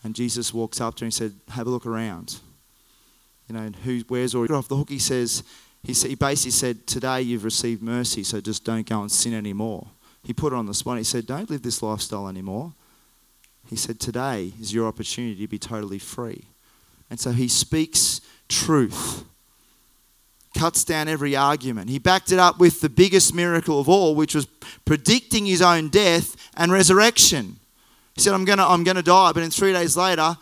And 0.02 0.14
Jesus 0.14 0.52
walks 0.52 0.80
up 0.80 0.96
to 0.96 1.04
her 1.04 1.06
and 1.06 1.14
said, 1.14 1.34
Have 1.50 1.66
a 1.66 1.70
look 1.70 1.86
around. 1.86 2.40
You 3.48 3.54
know, 3.54 3.70
who, 3.84 4.00
where's 4.08 4.34
already 4.34 4.54
off 4.54 4.68
the 4.68 4.76
hook? 4.76 4.88
He 4.88 4.98
says, 4.98 5.42
he, 5.82 5.92
he 5.92 6.14
basically 6.14 6.50
said, 6.52 6.86
Today 6.86 7.22
you've 7.22 7.44
received 7.44 7.82
mercy, 7.82 8.22
so 8.22 8.40
just 8.40 8.64
don't 8.64 8.88
go 8.88 9.00
and 9.00 9.10
sin 9.10 9.34
anymore. 9.34 9.86
He 10.22 10.32
put 10.32 10.52
it 10.52 10.56
on 10.56 10.66
the 10.66 10.74
spot. 10.74 10.98
He 10.98 11.04
said, 11.04 11.26
Don't 11.26 11.50
live 11.50 11.62
this 11.62 11.82
lifestyle 11.82 12.28
anymore. 12.28 12.74
He 13.70 13.76
said, 13.76 14.00
Today 14.00 14.52
is 14.60 14.74
your 14.74 14.88
opportunity 14.88 15.36
to 15.42 15.48
be 15.48 15.58
totally 15.58 16.00
free. 16.00 16.46
And 17.08 17.20
so 17.20 17.30
he 17.30 17.46
speaks 17.46 18.20
truth, 18.48 19.24
cuts 20.58 20.82
down 20.82 21.06
every 21.06 21.36
argument. 21.36 21.88
He 21.88 22.00
backed 22.00 22.32
it 22.32 22.40
up 22.40 22.58
with 22.58 22.80
the 22.80 22.88
biggest 22.88 23.32
miracle 23.32 23.78
of 23.78 23.88
all, 23.88 24.16
which 24.16 24.34
was 24.34 24.46
predicting 24.84 25.46
his 25.46 25.62
own 25.62 25.88
death 25.88 26.36
and 26.56 26.72
resurrection. 26.72 27.60
He 28.16 28.20
said, 28.20 28.34
I'm 28.34 28.44
going 28.44 28.58
to 28.58 28.64
I'm 28.64 28.82
going 28.82 28.96
to 28.96 29.04
die, 29.04 29.30
but 29.32 29.44
in 29.44 29.50
three 29.50 29.72
days 29.72 29.96
later, 29.96 30.36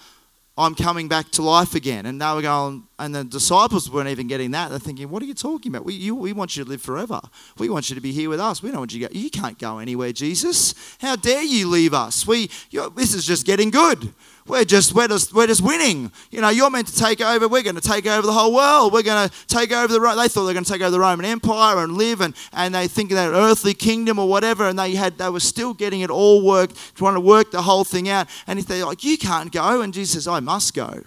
I'm 0.59 0.75
coming 0.75 1.07
back 1.07 1.31
to 1.33 1.43
life 1.43 1.77
again. 1.77 2.05
And 2.07 2.21
they 2.21 2.35
were 2.35 2.43
going, 2.43 2.83
and 2.99 3.15
the 3.15 3.23
disciples 3.23 3.89
weren't 3.89 4.09
even 4.09 4.27
getting 4.27 4.51
that. 4.51 4.71
They're 4.71 4.81
thinking, 4.81 5.09
what 5.09 5.23
are 5.23 5.27
you 5.27 5.35
talking 5.35 5.71
about? 5.71 5.85
We, 5.85 5.95
you, 5.95 6.17
we 6.17 6.33
want 6.33 6.57
you 6.57 6.65
to 6.65 6.69
live 6.69 6.83
forever. 6.83 7.21
We 7.59 7.69
want 7.71 7.89
you 7.89 7.95
to 7.95 8.01
be 8.01 8.11
here 8.11 8.29
with 8.29 8.41
us. 8.41 8.61
We 8.61 8.71
don't 8.71 8.81
want 8.81 8.93
you 8.93 9.07
to 9.07 9.15
go. 9.15 9.19
You 9.19 9.31
can't 9.31 9.57
go 9.59 9.79
anywhere, 9.79 10.13
Jesus. 10.13 10.75
How 11.01 11.15
dare 11.15 11.45
you 11.45 11.69
leave 11.69 11.95
us? 11.95 12.27
We, 12.27 12.51
this 12.97 13.15
is 13.15 13.25
just 13.25 13.47
getting 13.47 13.71
good. 13.71 14.13
We're 14.49 14.65
just, 14.65 14.95
we're 14.95 15.09
just, 15.09 15.35
we're 15.35 15.47
just 15.47 15.63
winning. 15.63 16.11
You 16.31 16.41
know, 16.41 16.49
you're 16.49 16.71
meant 16.71 16.89
to 16.89 16.97
take 16.97 17.21
over. 17.21 17.47
We're 17.47 17.63
going 17.63 17.77
to 17.77 17.83
take 17.83 18.07
over 18.07 18.27
the 18.27 18.33
whole 18.33 18.55
world. 18.55 18.93
We're 18.93 19.03
going 19.03 19.29
to 19.29 19.47
take 19.47 19.73
over 19.73 19.93
the. 19.93 20.01
They 20.01 20.29
thought 20.29 20.43
they 20.43 20.47
were 20.47 20.53
going 20.55 20.65
to 20.65 20.73
take 20.73 20.81
over 20.81 20.91
the 20.91 21.01
Roman 21.01 21.27
Empire 21.27 21.85
and 21.85 21.93
live, 21.93 22.21
and, 22.21 22.35
and 22.53 22.75
they 22.75 22.89
think 22.89 23.11
that 23.11 23.33
earthly 23.33 23.75
kingdom 23.75 24.19
or 24.19 24.29
whatever, 24.29 24.67
and 24.67 24.79
they 24.79 24.95
had 24.95 25.19
they 25.19 25.29
were 25.29 25.41
still 25.41 25.75
getting 25.75 26.01
it 26.01 26.11
all 26.11 26.45
worked, 26.45 26.95
trying 26.95 27.15
to 27.15 27.21
work 27.21 27.51
the 27.51 27.63
whole 27.63 27.85
thing 27.85 28.09
out. 28.09 28.27
And 28.47 28.59
if 28.59 28.67
they're 28.67 28.87
like, 28.87 29.05
you 29.05 29.19
can't 29.19 29.53
go, 29.53 29.83
and 29.83 29.93
Jesus 29.93 30.15
says, 30.15 30.29
I 30.29 30.41
must 30.41 30.75
go. 30.75 31.05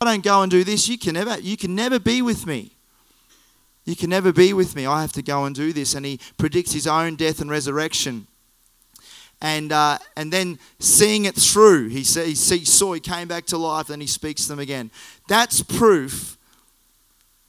I 0.00 0.04
don't 0.04 0.24
go 0.24 0.42
and 0.42 0.50
do 0.50 0.64
this. 0.64 0.88
You 0.88 0.98
can 0.98 1.14
never, 1.14 1.38
you 1.40 1.56
can 1.56 1.74
never 1.74 1.98
be 1.98 2.22
with 2.22 2.46
me. 2.46 2.72
You 3.84 3.96
can 3.96 4.10
never 4.10 4.32
be 4.32 4.52
with 4.52 4.76
me. 4.76 4.86
I 4.86 5.00
have 5.00 5.12
to 5.12 5.22
go 5.22 5.44
and 5.44 5.54
do 5.54 5.72
this. 5.72 5.94
And 5.94 6.06
he 6.06 6.20
predicts 6.38 6.72
his 6.72 6.86
own 6.86 7.16
death 7.16 7.40
and 7.40 7.50
resurrection 7.50 8.26
and, 9.42 9.72
uh, 9.72 9.98
and 10.16 10.32
then 10.32 10.58
seeing 10.78 11.24
it 11.24 11.34
through. 11.34 11.88
He, 11.88 12.02
he 12.02 12.34
saw, 12.34 12.92
he 12.94 13.00
came 13.00 13.26
back 13.26 13.44
to 13.46 13.58
life, 13.58 13.88
then 13.88 14.00
he 14.00 14.06
speaks 14.06 14.44
to 14.44 14.48
them 14.48 14.60
again. 14.60 14.90
That's 15.28 15.62
proof 15.62 16.38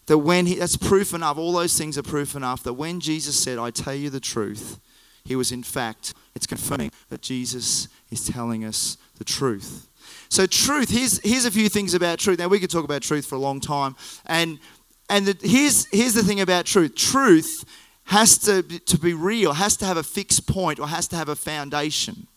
that 0.08 0.18
when 0.18 0.48
he, 0.48 0.56
that's 0.56 0.76
proof 0.76 1.14
enough, 1.14 1.38
all 1.38 1.54
those 1.54 1.78
things 1.78 1.98
are 1.98 2.04
proof 2.04 2.36
enough 2.36 2.64
that 2.64 2.74
when 2.74 3.00
Jesus 3.00 3.40
said, 3.40 3.60
I 3.60 3.70
tell 3.70 3.94
you 3.94 4.10
the 4.10 4.20
truth, 4.20 4.80
he 5.24 5.36
was 5.36 5.52
in 5.52 5.64
fact, 5.64 6.16
it's 6.36 6.48
confirming 6.48 6.92
that 7.10 7.22
Jesus 7.22 7.88
is 8.10 8.28
telling 8.28 8.66
us 8.66 8.98
the 9.20 9.24
truth. 9.24 9.88
So, 10.30 10.48
truth, 10.48 10.90
here's, 10.90 11.20
here's 11.20 11.46
a 11.46 11.52
few 11.52 11.70
things 11.70 11.94
about 11.94 12.18
truth. 12.18 12.40
Now, 12.40 12.48
we 12.48 12.60
could 12.60 12.72
talk 12.72 12.84
about 12.84 13.04
truth 13.04 13.28
for 13.28 13.36
a 13.36 13.40
long 13.40 13.62
time. 13.62 13.96
And, 14.26 14.60
and 15.10 15.28
the, 15.28 15.48
here's, 15.48 15.86
here's 15.92 16.16
the 16.16 16.24
thing 16.24 16.42
about 16.42 16.66
truth 16.66 16.96
truth 16.96 17.64
has 18.06 18.38
to, 18.40 18.62
to 18.62 18.98
be 18.98 19.14
real, 19.14 19.54
has 19.54 19.78
to 19.78 19.86
have 19.86 19.98
a 19.98 20.04
fixed 20.04 20.48
point, 20.48 20.80
or 20.80 20.88
has 20.88 21.08
to 21.10 21.16
have 21.16 21.30
a 21.30 21.36
foundation. 21.36 22.28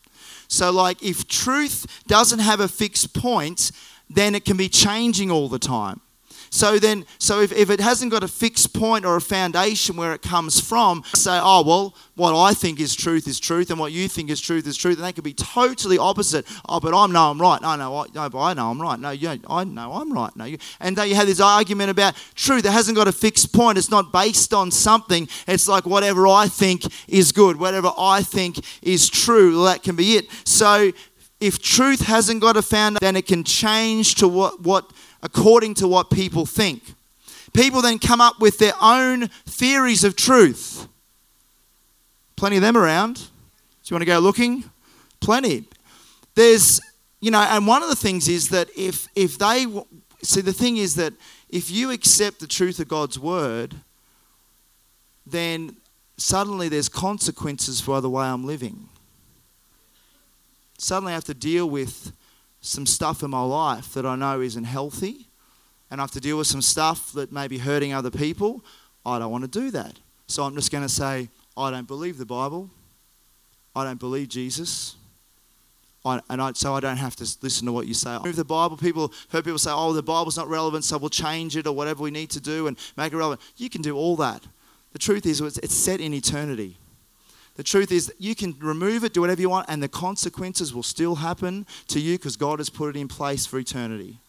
So, 0.47 0.71
like, 0.71 1.03
if 1.03 1.27
truth 1.27 1.85
doesn't 2.07 2.39
have 2.39 2.59
a 2.59 2.67
fixed 2.67 3.13
point, 3.13 3.71
then 4.09 4.33
it 4.35 4.45
can 4.45 4.57
be 4.57 4.69
changing 4.69 5.29
all 5.29 5.49
the 5.49 5.59
time. 5.59 5.99
So 6.49 6.79
then, 6.79 7.05
so 7.19 7.41
if, 7.41 7.51
if 7.51 7.69
it 7.69 7.79
hasn't 7.79 8.11
got 8.11 8.23
a 8.23 8.27
fixed 8.27 8.73
point 8.73 9.05
or 9.05 9.15
a 9.15 9.21
foundation 9.21 9.95
where 9.95 10.13
it 10.13 10.21
comes 10.21 10.59
from, 10.59 11.03
say, 11.13 11.39
oh, 11.41 11.63
well, 11.65 11.95
what 12.15 12.35
I 12.35 12.53
think 12.53 12.79
is 12.79 12.95
truth 12.95 13.27
is 13.27 13.39
truth, 13.39 13.69
and 13.69 13.79
what 13.79 13.91
you 13.91 14.07
think 14.07 14.29
is 14.29 14.41
truth 14.41 14.65
is 14.67 14.77
truth, 14.77 14.97
and 14.97 15.05
they 15.05 15.13
could 15.13 15.23
be 15.23 15.33
totally 15.33 15.97
opposite. 15.97 16.45
Oh, 16.67 16.79
but 16.79 16.93
I 16.93 17.05
know 17.07 17.31
I'm 17.31 17.39
right. 17.39 17.61
No, 17.61 17.75
no, 17.75 17.95
I, 17.95 18.05
no, 18.13 18.29
but 18.29 18.39
I 18.39 18.53
know 18.53 18.71
I'm 18.71 18.81
right. 18.81 18.99
No, 18.99 19.11
you, 19.11 19.39
I 19.47 19.63
know 19.63 19.93
I'm 19.93 20.11
right. 20.11 20.35
No, 20.35 20.45
you, 20.45 20.57
and 20.79 20.95
then 20.95 21.09
you 21.09 21.15
have 21.15 21.27
this 21.27 21.39
argument 21.39 21.89
about 21.89 22.15
truth. 22.35 22.63
that 22.63 22.71
hasn't 22.71 22.97
got 22.97 23.07
a 23.07 23.11
fixed 23.11 23.53
point. 23.53 23.77
It's 23.77 23.91
not 23.91 24.11
based 24.11 24.53
on 24.53 24.71
something. 24.71 25.27
It's 25.47 25.67
like 25.67 25.85
whatever 25.85 26.27
I 26.27 26.47
think 26.47 26.83
is 27.07 27.31
good, 27.31 27.57
whatever 27.57 27.91
I 27.97 28.23
think 28.23 28.59
is 28.81 29.09
true. 29.09 29.57
Well, 29.57 29.65
that 29.65 29.83
can 29.83 29.95
be 29.95 30.17
it. 30.17 30.27
So 30.45 30.91
if 31.39 31.61
truth 31.61 32.01
hasn't 32.01 32.41
got 32.41 32.57
a 32.57 32.61
foundation, 32.61 32.99
then 33.01 33.15
it 33.15 33.27
can 33.27 33.43
change 33.43 34.15
to 34.15 34.27
what 34.27 34.61
what 34.61 34.91
according 35.21 35.73
to 35.75 35.87
what 35.87 36.09
people 36.09 36.45
think. 36.45 36.95
People 37.53 37.81
then 37.81 37.99
come 37.99 38.21
up 38.21 38.39
with 38.39 38.59
their 38.59 38.73
own 38.81 39.27
theories 39.45 40.03
of 40.03 40.15
truth. 40.15 40.87
Plenty 42.35 42.57
of 42.57 42.61
them 42.61 42.77
around. 42.77 43.15
Do 43.15 43.23
you 43.85 43.95
want 43.95 44.01
to 44.01 44.05
go 44.05 44.19
looking? 44.19 44.63
Plenty. 45.19 45.65
There's, 46.35 46.79
you 47.19 47.31
know, 47.31 47.39
and 47.39 47.65
one 47.65 47.81
of 47.81 47.89
the 47.89 47.95
things 47.95 48.27
is 48.27 48.49
that 48.49 48.69
if 48.77 49.07
if 49.15 49.39
they 49.39 49.65
see 50.21 50.41
the 50.41 50.53
thing 50.53 50.77
is 50.77 50.95
that 50.95 51.13
if 51.49 51.71
you 51.71 51.91
accept 51.91 52.39
the 52.39 52.47
truth 52.47 52.79
of 52.79 52.87
God's 52.87 53.17
word, 53.17 53.75
then 55.25 55.77
suddenly 56.17 56.69
there's 56.69 56.89
consequences 56.89 57.79
for 57.81 58.01
the 58.01 58.09
way 58.09 58.25
I'm 58.25 58.45
living. 58.45 58.89
Suddenly 60.77 61.13
I 61.13 61.15
have 61.15 61.23
to 61.25 61.33
deal 61.33 61.69
with 61.69 62.11
some 62.67 62.85
stuff 62.85 63.23
in 63.23 63.29
my 63.29 63.43
life 63.43 63.93
that 63.93 64.05
I 64.05 64.15
know 64.15 64.41
isn't 64.41 64.65
healthy 64.65 65.27
and 65.89 66.01
I 66.01 66.03
have 66.03 66.11
to 66.11 66.19
deal 66.19 66.37
with 66.37 66.47
some 66.47 66.61
stuff 66.61 67.13
that 67.13 67.31
may 67.31 67.47
be 67.47 67.57
hurting 67.57 67.93
other 67.93 68.11
people, 68.11 68.63
I 69.05 69.19
don't 69.19 69.31
want 69.31 69.43
to 69.43 69.59
do 69.59 69.71
that. 69.71 69.99
So 70.27 70.43
I'm 70.43 70.55
just 70.55 70.71
going 70.71 70.83
to 70.83 70.89
say, 70.89 71.29
I 71.55 71.71
don't 71.71 71.87
believe 71.87 72.17
the 72.17 72.25
Bible. 72.25 72.69
I 73.75 73.83
don't 73.83 73.99
believe 73.99 74.27
Jesus. 74.27 74.95
I, 76.03 76.21
and 76.29 76.41
I, 76.41 76.53
so 76.53 76.73
I 76.73 76.79
don't 76.79 76.97
have 76.97 77.15
to 77.17 77.37
listen 77.41 77.65
to 77.65 77.71
what 77.71 77.87
you 77.87 77.93
say. 77.93 78.17
Move 78.23 78.35
the 78.35 78.45
Bible. 78.45 78.77
People 78.77 79.11
heard 79.29 79.43
people 79.43 79.59
say, 79.59 79.71
"Oh, 79.73 79.91
the 79.93 80.01
Bible's 80.01 80.37
not 80.37 80.47
relevant, 80.47 80.85
so 80.85 80.97
we'll 80.97 81.09
change 81.09 81.57
it 81.57 81.67
or 81.67 81.73
whatever 81.73 82.01
we 82.01 82.11
need 82.11 82.29
to 82.31 82.39
do 82.39 82.67
and 82.67 82.77
make 82.95 83.11
it 83.11 83.17
relevant." 83.17 83.41
You 83.57 83.69
can 83.69 83.81
do 83.81 83.95
all 83.95 84.15
that. 84.17 84.41
The 84.93 84.99
truth 84.99 85.25
is, 85.25 85.41
it's 85.41 85.75
set 85.75 85.99
in 85.99 86.13
eternity. 86.13 86.77
The 87.57 87.63
truth 87.63 87.91
is, 87.91 88.13
you 88.19 88.35
can 88.35 88.55
remove 88.59 89.03
it, 89.03 89.13
do 89.13 89.21
whatever 89.21 89.41
you 89.41 89.49
want, 89.49 89.67
and 89.67 89.81
the 89.81 89.89
consequences 89.89 90.75
will 90.75 90.83
still 90.83 91.15
happen 91.15 91.65
to 91.87 91.99
you 91.99 92.17
because 92.17 92.37
God 92.37 92.59
has 92.59 92.69
put 92.69 92.95
it 92.95 92.99
in 92.99 93.07
place 93.07 93.47
for 93.47 93.57
eternity. 93.57 94.19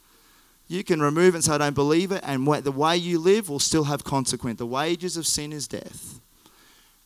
You 0.67 0.83
can 0.83 1.01
remove 1.03 1.35
it 1.35 1.37
and 1.37 1.45
say, 1.45 1.53
I 1.53 1.59
don't 1.59 1.75
believe 1.75 2.11
it, 2.11 2.23
and 2.25 2.47
the 2.65 2.73
way 2.73 2.97
you 2.97 3.19
live 3.19 3.51
will 3.51 3.59
still 3.59 3.85
have 3.85 4.03
consequence. 4.03 4.59
The 4.59 4.67
wages 4.67 5.19
of 5.19 5.27
sin 5.27 5.53
is 5.53 5.69
death. 5.69 6.21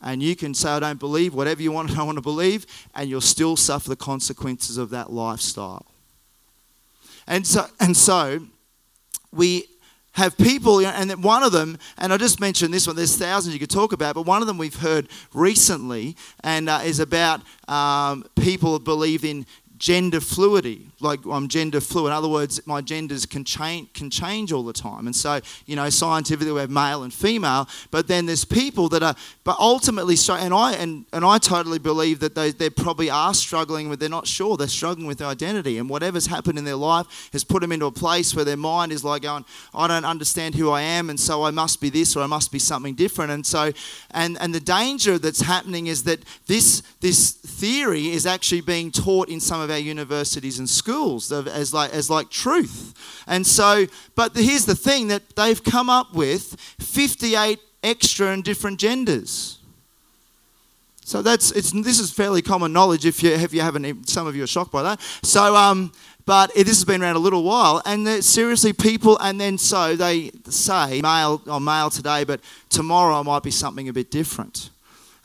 And 0.01 0.23
you 0.23 0.37
can 0.37 0.53
say, 0.53 0.69
I 0.69 0.79
don't 0.79 0.99
believe 0.99 1.33
whatever 1.33 1.61
you 1.61 1.73
want, 1.73 1.91
I 1.91 1.95
don't 1.95 2.05
want 2.05 2.17
to 2.17 2.21
believe, 2.21 2.65
and 2.95 3.09
you'll 3.09 3.19
still 3.19 3.57
suffer 3.57 3.89
the 3.89 3.97
consequences 3.97 4.77
of 4.77 4.91
that 4.91 5.11
lifestyle. 5.11 5.85
And 7.27 7.45
so, 7.45 7.65
and 7.81 7.97
so 7.97 8.47
we 9.33 9.65
have 10.13 10.37
people, 10.37 10.79
and 10.85 11.23
one 11.23 11.43
of 11.43 11.51
them, 11.51 11.77
and 11.97 12.13
I 12.13 12.17
just 12.17 12.39
mentioned 12.39 12.73
this 12.73 12.85
one, 12.85 12.95
there's 12.95 13.17
thousands 13.17 13.53
you 13.53 13.59
could 13.59 13.69
talk 13.69 13.93
about, 13.93 14.13
but 14.15 14.25
one 14.25 14.41
of 14.41 14.47
them 14.47 14.57
we've 14.59 14.75
heard 14.75 15.07
recently 15.33 16.15
and 16.43 16.69
uh, 16.69 16.81
is 16.83 16.99
about 16.99 17.41
um, 17.67 18.23
people 18.35 18.77
believe 18.79 19.25
in 19.25 19.45
gender 19.83 20.21
fluidity 20.21 20.87
like 21.03 21.19
I'm 21.29 21.49
gender 21.49 21.81
fluid. 21.81 22.07
In 22.07 22.13
other 22.13 22.29
words, 22.29 22.65
my 22.65 22.79
genders 22.79 23.25
can 23.25 23.43
change 23.43 23.91
can 23.93 24.09
change 24.09 24.53
all 24.53 24.63
the 24.63 24.73
time. 24.73 25.05
And 25.05 25.15
so, 25.15 25.41
you 25.65 25.75
know, 25.75 25.89
scientifically 25.89 26.53
we 26.53 26.61
have 26.61 26.69
male 26.69 27.03
and 27.03 27.13
female, 27.13 27.67
but 27.91 28.07
then 28.07 28.25
there's 28.25 28.45
people 28.45 28.87
that 28.89 29.03
are 29.03 29.15
but 29.43 29.57
ultimately 29.59 30.15
so, 30.15 30.35
and 30.35 30.53
I 30.53 30.73
and, 30.73 31.05
and 31.11 31.25
I 31.25 31.37
totally 31.37 31.79
believe 31.79 32.21
that 32.21 32.33
they, 32.33 32.51
they 32.51 32.69
probably 32.69 33.09
are 33.09 33.33
struggling 33.33 33.89
with 33.89 33.99
they're 33.99 34.09
not 34.09 34.25
sure. 34.25 34.55
They're 34.55 34.67
struggling 34.67 35.05
with 35.05 35.17
their 35.17 35.27
identity. 35.27 35.77
And 35.77 35.89
whatever's 35.89 36.27
happened 36.27 36.57
in 36.57 36.63
their 36.63 36.75
life 36.75 37.29
has 37.33 37.43
put 37.43 37.61
them 37.61 37.73
into 37.73 37.85
a 37.85 37.91
place 37.91 38.33
where 38.33 38.45
their 38.45 38.57
mind 38.57 38.93
is 38.93 39.03
like 39.03 39.23
going, 39.23 39.43
I 39.73 39.87
don't 39.87 40.05
understand 40.05 40.55
who 40.55 40.71
I 40.71 40.81
am, 40.81 41.09
and 41.09 41.19
so 41.19 41.43
I 41.43 41.51
must 41.51 41.81
be 41.81 41.89
this 41.89 42.15
or 42.15 42.23
I 42.23 42.27
must 42.27 42.51
be 42.51 42.59
something 42.59 42.95
different. 42.95 43.31
And 43.31 43.45
so 43.45 43.73
and 44.11 44.37
and 44.39 44.55
the 44.55 44.61
danger 44.61 45.17
that's 45.17 45.41
happening 45.41 45.87
is 45.87 46.03
that 46.03 46.23
this 46.47 46.81
this 47.01 47.31
theory 47.31 48.07
is 48.11 48.25
actually 48.25 48.61
being 48.61 48.89
taught 48.89 49.27
in 49.27 49.41
some 49.41 49.59
of 49.59 49.72
our 49.73 49.79
universities 49.79 50.59
and 50.59 50.69
schools 50.69 51.31
as 51.31 51.73
like 51.73 51.93
as 51.93 52.09
like 52.09 52.29
truth. 52.29 52.93
And 53.27 53.45
so, 53.45 53.87
but 54.15 54.35
here's 54.35 54.65
the 54.65 54.75
thing 54.75 55.09
that 55.09 55.35
they've 55.35 55.61
come 55.63 55.89
up 55.89 56.13
with 56.13 56.59
58 56.79 57.59
extra 57.83 58.27
and 58.27 58.43
different 58.43 58.79
genders. 58.79 59.59
So 61.05 61.21
that's 61.21 61.51
it's 61.51 61.71
this 61.71 61.99
is 61.99 62.11
fairly 62.11 62.41
common 62.41 62.71
knowledge 62.71 63.05
if 63.05 63.21
you 63.21 63.31
if 63.31 63.53
you 63.53 63.61
haven't 63.61 64.09
some 64.09 64.25
of 64.25 64.35
you 64.35 64.43
are 64.43 64.47
shocked 64.47 64.71
by 64.71 64.83
that. 64.83 65.01
So 65.21 65.55
um 65.55 65.91
but 66.25 66.51
it, 66.55 66.65
this 66.65 66.77
has 66.77 66.85
been 66.85 67.01
around 67.03 67.17
a 67.17 67.19
little 67.19 67.43
while, 67.43 67.81
and 67.85 68.07
seriously, 68.23 68.71
people, 68.73 69.17
and 69.19 69.39
then 69.39 69.57
so 69.57 69.95
they 69.95 70.31
say 70.45 71.01
male 71.01 71.41
or 71.47 71.59
male 71.59 71.89
today, 71.89 72.23
but 72.23 72.39
tomorrow 72.69 73.23
might 73.23 73.43
be 73.43 73.51
something 73.51 73.89
a 73.89 73.93
bit 73.93 74.09
different. 74.09 74.69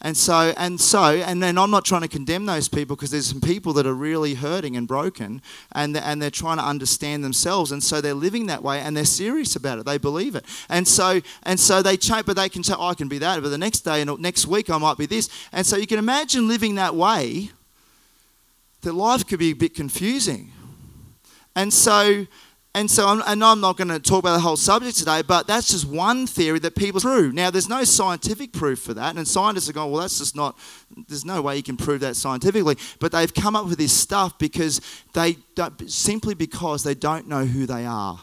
And 0.00 0.17
so, 0.17 0.55
and 0.57 0.81
so, 0.81 1.02
and 1.02 1.43
then 1.43 1.59
I'm 1.59 1.73
not 1.73 1.85
trying 1.85 2.02
to 2.02 2.09
condemn 2.09 2.47
those 2.47 2.69
people 2.69 2.95
because 2.95 3.11
there's 3.11 3.26
some 3.26 3.40
people 3.40 3.73
that 3.73 3.87
are 3.87 3.95
really 3.95 4.35
hurting 4.35 4.76
and 4.76 4.87
broken 4.87 5.43
and 5.73 5.95
they're, 5.97 6.05
and 6.05 6.23
they're 6.23 6.31
trying 6.31 6.59
to 6.59 6.62
understand 6.62 7.25
themselves. 7.25 7.73
And 7.73 7.83
so 7.83 8.00
they're 8.00 8.14
living 8.14 8.47
that 8.47 8.62
way 8.62 8.78
and 8.78 8.97
they're 8.97 9.05
serious 9.05 9.57
about 9.57 9.81
it. 9.81 9.87
They 9.87 9.99
believe 9.99 10.37
it. 10.37 10.45
And 10.69 10.87
so, 10.87 11.21
and 11.43 11.59
so 11.59 11.83
they 11.83 11.97
change, 11.97 12.26
but 12.26 12.37
they 12.37 12.49
can 12.49 12.62
say, 12.62 12.75
oh, 12.78 12.88
I 12.88 12.95
can 12.95 13.09
be 13.09 13.19
that, 13.19 13.43
but 13.43 13.49
the 13.49 13.59
next 13.59 13.81
day 13.81 14.00
and 14.00 14.19
next 14.21 14.47
week 14.47 14.71
I 14.71 14.78
might 14.78 14.99
be 14.99 15.07
this. 15.07 15.28
And 15.52 15.67
so 15.67 15.76
you 15.76 15.87
can 15.88 15.99
imagine 15.99 16.47
living 16.47 16.76
that 16.76 16.95
way, 16.95 17.50
that 18.83 18.93
life 18.93 19.26
could 19.26 19.40
be 19.40 19.50
a 19.50 19.57
bit 19.57 19.75
confusing. 19.75 20.52
And 21.57 21.75
so, 21.75 22.28
and 22.75 22.91
so, 22.91 23.07
I'm, 23.07 23.23
and 23.27 23.43
I'm 23.43 23.61
not 23.61 23.77
going 23.77 23.89
to 23.89 23.99
talk 23.99 24.21
about 24.21 24.35
the 24.35 24.41
whole 24.41 24.57
subject 24.57 24.99
today, 24.99 25.23
but 25.23 25.47
that's 25.47 25.69
just 25.71 25.87
one 25.87 26.27
theory 26.27 26.59
that 26.61 26.77
people 26.77 27.01
true. 27.01 27.33
Now, 27.33 27.51
there's 27.51 27.69
no 27.69 27.83
scientific 27.83 28.53
proof 28.53 28.81
for 28.81 28.95
that, 28.95 29.17
and 29.17 29.27
scientists 29.27 29.69
are 29.71 29.73
going, 29.73 29.91
well, 29.91 30.03
that's 30.03 30.19
just 30.19 30.37
not. 30.37 30.57
There's 31.09 31.25
no 31.25 31.41
way 31.41 31.57
you 31.57 31.63
can 31.63 31.77
prove 31.77 32.01
that 32.01 32.15
scientifically. 32.15 32.77
But 33.01 33.13
they've 33.13 33.33
come 33.33 33.57
up 33.57 33.67
with 33.67 33.79
this 33.79 33.93
stuff 33.93 34.39
because 34.39 34.81
they 35.15 35.39
simply 35.87 36.35
because 36.35 36.85
they 36.85 36.95
don't 36.95 37.27
know 37.27 37.47
who 37.47 37.67
they 37.67 37.87
are. 37.87 38.21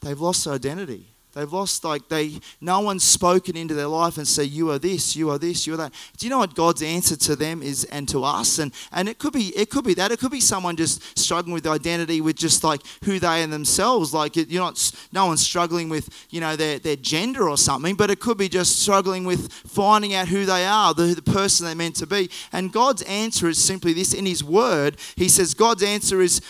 They've 0.00 0.20
lost 0.20 0.44
their 0.44 0.54
identity. 0.54 1.11
They've 1.34 1.50
lost, 1.50 1.82
like, 1.82 2.08
they, 2.08 2.40
no 2.60 2.80
one's 2.80 3.04
spoken 3.04 3.56
into 3.56 3.72
their 3.72 3.86
life 3.86 4.18
and 4.18 4.28
say, 4.28 4.44
you 4.44 4.70
are 4.70 4.78
this, 4.78 5.16
you 5.16 5.30
are 5.30 5.38
this, 5.38 5.66
you 5.66 5.72
are 5.72 5.78
that. 5.78 5.92
Do 6.18 6.26
you 6.26 6.30
know 6.30 6.38
what 6.38 6.54
God's 6.54 6.82
answer 6.82 7.16
to 7.16 7.36
them 7.36 7.62
is 7.62 7.84
and 7.84 8.06
to 8.10 8.22
us? 8.22 8.58
And, 8.58 8.70
and 8.92 9.08
it 9.08 9.18
could 9.18 9.32
be, 9.32 9.48
it 9.56 9.70
could 9.70 9.84
be 9.84 9.94
that. 9.94 10.12
It 10.12 10.18
could 10.18 10.30
be 10.30 10.40
someone 10.40 10.76
just 10.76 11.18
struggling 11.18 11.54
with 11.54 11.66
identity 11.66 12.20
with 12.20 12.36
just 12.36 12.62
like 12.62 12.82
who 13.04 13.18
they 13.18 13.42
are 13.42 13.46
themselves. 13.46 14.12
Like, 14.12 14.36
you're 14.36 14.62
not, 14.62 14.92
no 15.12 15.24
one's 15.24 15.40
struggling 15.40 15.88
with, 15.88 16.26
you 16.28 16.40
know, 16.40 16.54
their, 16.54 16.78
their 16.78 16.96
gender 16.96 17.48
or 17.48 17.56
something, 17.56 17.94
but 17.94 18.10
it 18.10 18.20
could 18.20 18.36
be 18.36 18.50
just 18.50 18.80
struggling 18.80 19.24
with 19.24 19.50
finding 19.50 20.12
out 20.14 20.28
who 20.28 20.44
they 20.44 20.66
are, 20.66 20.92
the, 20.92 21.14
the 21.14 21.22
person 21.22 21.64
they're 21.64 21.74
meant 21.74 21.96
to 21.96 22.06
be. 22.06 22.28
And 22.52 22.70
God's 22.70 23.02
answer 23.02 23.48
is 23.48 23.56
simply 23.56 23.94
this 23.94 24.12
in 24.12 24.26
His 24.26 24.44
Word. 24.44 24.96
He 25.16 25.30
says, 25.30 25.54
God's 25.54 25.82
answer 25.82 26.20
is 26.20 26.42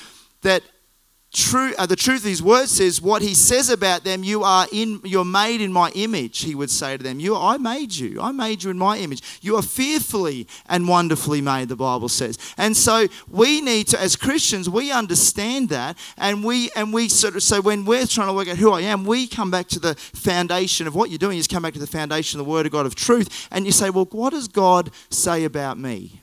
that 0.42 0.62
true, 1.32 1.72
uh, 1.78 1.86
the 1.86 1.96
truth 1.96 2.20
of 2.20 2.28
his 2.28 2.42
word 2.42 2.68
says 2.68 3.00
what 3.00 3.22
he 3.22 3.34
says 3.34 3.70
about 3.70 4.04
them 4.04 4.22
you 4.22 4.42
are 4.42 4.66
in 4.70 5.00
you're 5.02 5.24
made 5.24 5.60
in 5.60 5.72
my 5.72 5.90
image 5.94 6.40
he 6.40 6.54
would 6.54 6.70
say 6.70 6.96
to 6.96 7.02
them. 7.02 7.18
You 7.20 7.36
i 7.36 7.56
made 7.56 7.94
you. 7.94 8.20
I 8.20 8.32
made 8.32 8.62
you 8.62 8.70
in 8.70 8.78
my 8.78 8.98
image. 8.98 9.22
You 9.40 9.56
are 9.56 9.62
fearfully 9.62 10.46
and 10.68 10.86
wonderfully 10.86 11.40
made 11.40 11.68
the 11.68 11.76
bible 11.76 12.08
says. 12.08 12.38
And 12.58 12.76
so 12.76 13.06
we 13.28 13.60
need 13.60 13.88
to 13.88 14.00
as 14.00 14.16
christians 14.16 14.68
we 14.68 14.92
understand 14.92 15.70
that 15.70 15.96
and 16.18 16.44
we 16.44 16.70
and 16.76 16.92
we 16.92 17.08
sort 17.08 17.36
of 17.36 17.42
so 17.42 17.60
when 17.60 17.84
we're 17.84 18.06
trying 18.06 18.28
to 18.28 18.34
work 18.34 18.48
out 18.48 18.58
who 18.58 18.70
i 18.72 18.80
am 18.80 19.04
we 19.04 19.26
come 19.26 19.50
back 19.50 19.68
to 19.68 19.78
the 19.78 19.94
foundation 19.94 20.86
of 20.86 20.94
what 20.94 21.10
you're 21.10 21.18
doing 21.18 21.38
is 21.38 21.46
come 21.46 21.62
back 21.62 21.72
to 21.72 21.78
the 21.78 21.86
foundation 21.86 22.38
of 22.38 22.46
the 22.46 22.50
word 22.50 22.66
of 22.66 22.72
god 22.72 22.86
of 22.86 22.94
truth. 22.94 23.48
And 23.50 23.64
you 23.64 23.72
say 23.72 23.90
well 23.90 24.08
what 24.10 24.30
does 24.30 24.48
god 24.48 24.90
say 25.10 25.44
about 25.44 25.78
me 25.78 26.21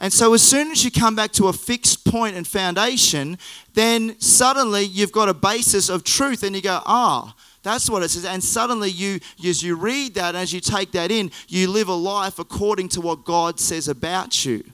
and 0.00 0.10
so, 0.10 0.32
as 0.32 0.42
soon 0.42 0.70
as 0.70 0.82
you 0.82 0.90
come 0.90 1.14
back 1.14 1.30
to 1.32 1.48
a 1.48 1.52
fixed 1.52 2.06
point 2.06 2.34
and 2.34 2.46
foundation, 2.46 3.36
then 3.74 4.18
suddenly 4.18 4.82
you've 4.82 5.12
got 5.12 5.28
a 5.28 5.34
basis 5.34 5.90
of 5.90 6.04
truth, 6.04 6.42
and 6.42 6.56
you 6.56 6.62
go, 6.62 6.80
ah, 6.86 7.36
that's 7.62 7.90
what 7.90 8.02
it 8.02 8.08
says. 8.08 8.24
And 8.24 8.42
suddenly, 8.42 8.90
you, 8.90 9.20
as 9.44 9.62
you 9.62 9.76
read 9.76 10.14
that, 10.14 10.34
as 10.34 10.54
you 10.54 10.60
take 10.60 10.92
that 10.92 11.10
in, 11.10 11.30
you 11.48 11.68
live 11.68 11.88
a 11.88 11.94
life 11.94 12.38
according 12.38 12.88
to 12.90 13.02
what 13.02 13.26
God 13.26 13.60
says 13.60 13.88
about 13.88 14.42
you. 14.46 14.64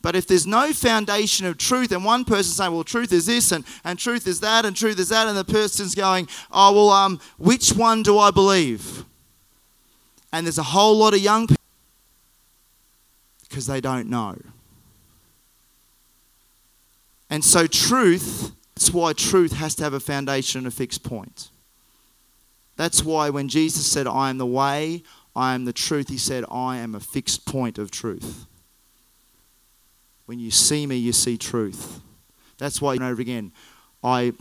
But 0.00 0.14
if 0.14 0.28
there's 0.28 0.46
no 0.46 0.72
foundation 0.72 1.44
of 1.46 1.58
truth, 1.58 1.90
and 1.90 2.04
one 2.04 2.24
person 2.24 2.52
saying, 2.52 2.72
well, 2.72 2.84
truth 2.84 3.12
is 3.12 3.26
this, 3.26 3.50
and, 3.50 3.64
and 3.82 3.98
truth 3.98 4.28
is 4.28 4.38
that, 4.40 4.64
and 4.64 4.76
truth 4.76 5.00
is 5.00 5.08
that, 5.08 5.26
and 5.26 5.36
the 5.36 5.44
person's 5.44 5.96
going, 5.96 6.28
oh, 6.52 6.72
well, 6.72 6.90
um, 6.90 7.20
which 7.36 7.72
one 7.72 8.04
do 8.04 8.16
I 8.16 8.30
believe? 8.30 9.04
And 10.32 10.46
there's 10.46 10.58
a 10.58 10.62
whole 10.62 10.96
lot 10.96 11.14
of 11.14 11.20
young 11.20 11.48
people 11.48 11.56
because 13.48 13.66
they 13.66 13.80
don't 13.80 14.08
know. 14.08 14.36
And 17.30 17.44
so, 17.44 17.66
truth, 17.66 18.52
that's 18.74 18.92
why 18.92 19.12
truth 19.12 19.52
has 19.52 19.74
to 19.76 19.84
have 19.84 19.92
a 19.92 20.00
foundation 20.00 20.58
and 20.58 20.66
a 20.66 20.70
fixed 20.70 21.02
point. 21.02 21.50
That's 22.76 23.04
why 23.04 23.28
when 23.28 23.48
Jesus 23.48 23.86
said, 23.86 24.06
I 24.06 24.30
am 24.30 24.38
the 24.38 24.46
way, 24.46 25.02
I 25.34 25.54
am 25.54 25.64
the 25.64 25.72
truth, 25.72 26.08
he 26.08 26.16
said, 26.16 26.44
I 26.50 26.78
am 26.78 26.94
a 26.94 27.00
fixed 27.00 27.44
point 27.44 27.76
of 27.76 27.90
truth. 27.90 28.46
When 30.26 30.38
you 30.38 30.50
see 30.50 30.86
me, 30.86 30.96
you 30.96 31.12
see 31.12 31.36
truth. 31.36 32.00
That's 32.58 32.80
why, 32.80 32.96
over 32.96 33.20
again, 33.20 33.52
I, 34.02 34.32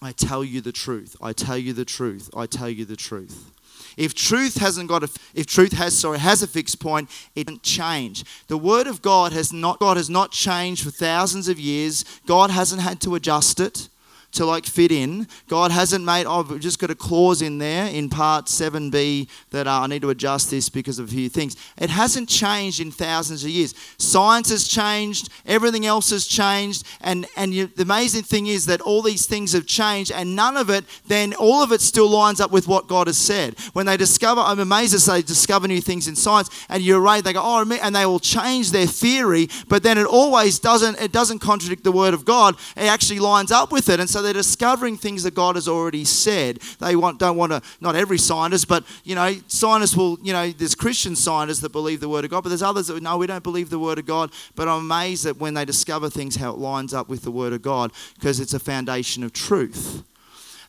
I 0.00 0.12
tell 0.12 0.44
you 0.44 0.60
the 0.60 0.72
truth. 0.72 1.16
I 1.20 1.32
tell 1.32 1.58
you 1.58 1.72
the 1.72 1.84
truth. 1.84 2.30
I 2.36 2.46
tell 2.46 2.68
you 2.68 2.84
the 2.84 2.96
truth. 2.96 3.52
If 3.98 4.14
truth 4.14 4.58
hasn't 4.58 4.88
got 4.88 5.02
a, 5.02 5.10
if 5.34 5.46
truth 5.46 5.72
has 5.72 5.98
sorry 5.98 6.20
has 6.20 6.40
a 6.42 6.46
fixed 6.46 6.78
point, 6.78 7.10
it 7.34 7.48
doesn't 7.48 7.64
change. 7.64 8.24
The 8.46 8.56
word 8.56 8.86
of 8.86 9.02
God 9.02 9.32
has 9.32 9.52
not 9.52 9.80
God 9.80 9.96
has 9.96 10.08
not 10.08 10.30
changed 10.30 10.84
for 10.84 10.90
thousands 10.90 11.48
of 11.48 11.58
years. 11.58 12.04
God 12.24 12.50
hasn't 12.50 12.80
had 12.80 13.00
to 13.02 13.16
adjust 13.16 13.58
it 13.58 13.88
to 14.32 14.44
like 14.44 14.66
fit 14.66 14.92
in. 14.92 15.26
God 15.48 15.70
hasn't 15.70 16.04
made, 16.04 16.26
oh, 16.26 16.42
we've 16.42 16.60
just 16.60 16.78
got 16.78 16.90
a 16.90 16.94
clause 16.94 17.42
in 17.42 17.58
there 17.58 17.86
in 17.86 18.08
part 18.08 18.46
7b 18.46 19.28
that 19.50 19.66
uh, 19.66 19.80
I 19.80 19.86
need 19.86 20.02
to 20.02 20.10
adjust 20.10 20.50
this 20.50 20.68
because 20.68 20.98
of 20.98 21.08
a 21.08 21.10
few 21.10 21.28
things. 21.28 21.56
It 21.78 21.90
hasn't 21.90 22.28
changed 22.28 22.80
in 22.80 22.90
thousands 22.90 23.44
of 23.44 23.50
years. 23.50 23.74
Science 23.96 24.50
has 24.50 24.68
changed, 24.68 25.30
everything 25.46 25.86
else 25.86 26.10
has 26.10 26.26
changed, 26.26 26.86
and, 27.00 27.26
and 27.36 27.54
you, 27.54 27.66
the 27.68 27.82
amazing 27.82 28.22
thing 28.22 28.46
is 28.46 28.66
that 28.66 28.80
all 28.82 29.02
these 29.02 29.26
things 29.26 29.52
have 29.52 29.66
changed, 29.66 30.12
and 30.12 30.36
none 30.36 30.56
of 30.56 30.68
it, 30.70 30.84
then 31.06 31.34
all 31.34 31.62
of 31.62 31.72
it 31.72 31.80
still 31.80 32.08
lines 32.08 32.40
up 32.40 32.50
with 32.50 32.68
what 32.68 32.86
God 32.86 33.06
has 33.06 33.18
said. 33.18 33.58
When 33.72 33.86
they 33.86 33.96
discover, 33.96 34.40
I'm 34.40 34.60
amazed 34.60 34.94
as 34.94 35.06
they 35.06 35.22
discover 35.22 35.66
new 35.66 35.80
things 35.80 36.06
in 36.06 36.16
science, 36.16 36.50
and 36.68 36.82
you're 36.82 37.00
right, 37.00 37.24
they 37.24 37.32
go, 37.32 37.42
oh, 37.42 37.78
and 37.82 37.96
they 37.96 38.06
will 38.06 38.20
change 38.20 38.70
their 38.70 38.86
theory, 38.86 39.48
but 39.68 39.82
then 39.82 39.98
it 39.98 40.06
always 40.06 40.58
doesn't, 40.58 41.00
it 41.00 41.12
doesn't 41.12 41.38
contradict 41.38 41.82
the 41.82 41.92
word 41.92 42.14
of 42.14 42.24
God. 42.24 42.56
It 42.76 42.84
actually 42.84 43.20
lines 43.20 43.50
up 43.50 43.72
with 43.72 43.88
it, 43.88 44.00
and 44.00 44.08
so 44.08 44.17
so 44.18 44.22
they're 44.22 44.32
discovering 44.32 44.96
things 44.96 45.22
that 45.22 45.32
God 45.32 45.54
has 45.54 45.68
already 45.68 46.04
said. 46.04 46.56
They 46.80 46.96
want, 46.96 47.20
don't 47.20 47.36
want 47.36 47.52
to, 47.52 47.62
not 47.80 47.94
every 47.94 48.18
scientist, 48.18 48.66
but, 48.66 48.82
you 49.04 49.14
know, 49.14 49.36
scientists 49.46 49.96
will, 49.96 50.18
you 50.24 50.32
know, 50.32 50.50
there's 50.50 50.74
Christian 50.74 51.14
scientists 51.14 51.60
that 51.60 51.70
believe 51.70 52.00
the 52.00 52.08
Word 52.08 52.24
of 52.24 52.32
God, 52.32 52.42
but 52.42 52.48
there's 52.48 52.60
others 52.60 52.88
that, 52.88 53.00
no, 53.00 53.16
we 53.16 53.28
don't 53.28 53.44
believe 53.44 53.70
the 53.70 53.78
Word 53.78 53.96
of 53.96 54.06
God. 54.06 54.32
But 54.56 54.66
I'm 54.66 54.80
amazed 54.80 55.24
that 55.24 55.36
when 55.36 55.54
they 55.54 55.64
discover 55.64 56.10
things, 56.10 56.34
how 56.34 56.50
it 56.50 56.58
lines 56.58 56.92
up 56.92 57.08
with 57.08 57.22
the 57.22 57.30
Word 57.30 57.52
of 57.52 57.62
God, 57.62 57.92
because 58.16 58.40
it's 58.40 58.54
a 58.54 58.58
foundation 58.58 59.22
of 59.22 59.32
truth. 59.32 60.02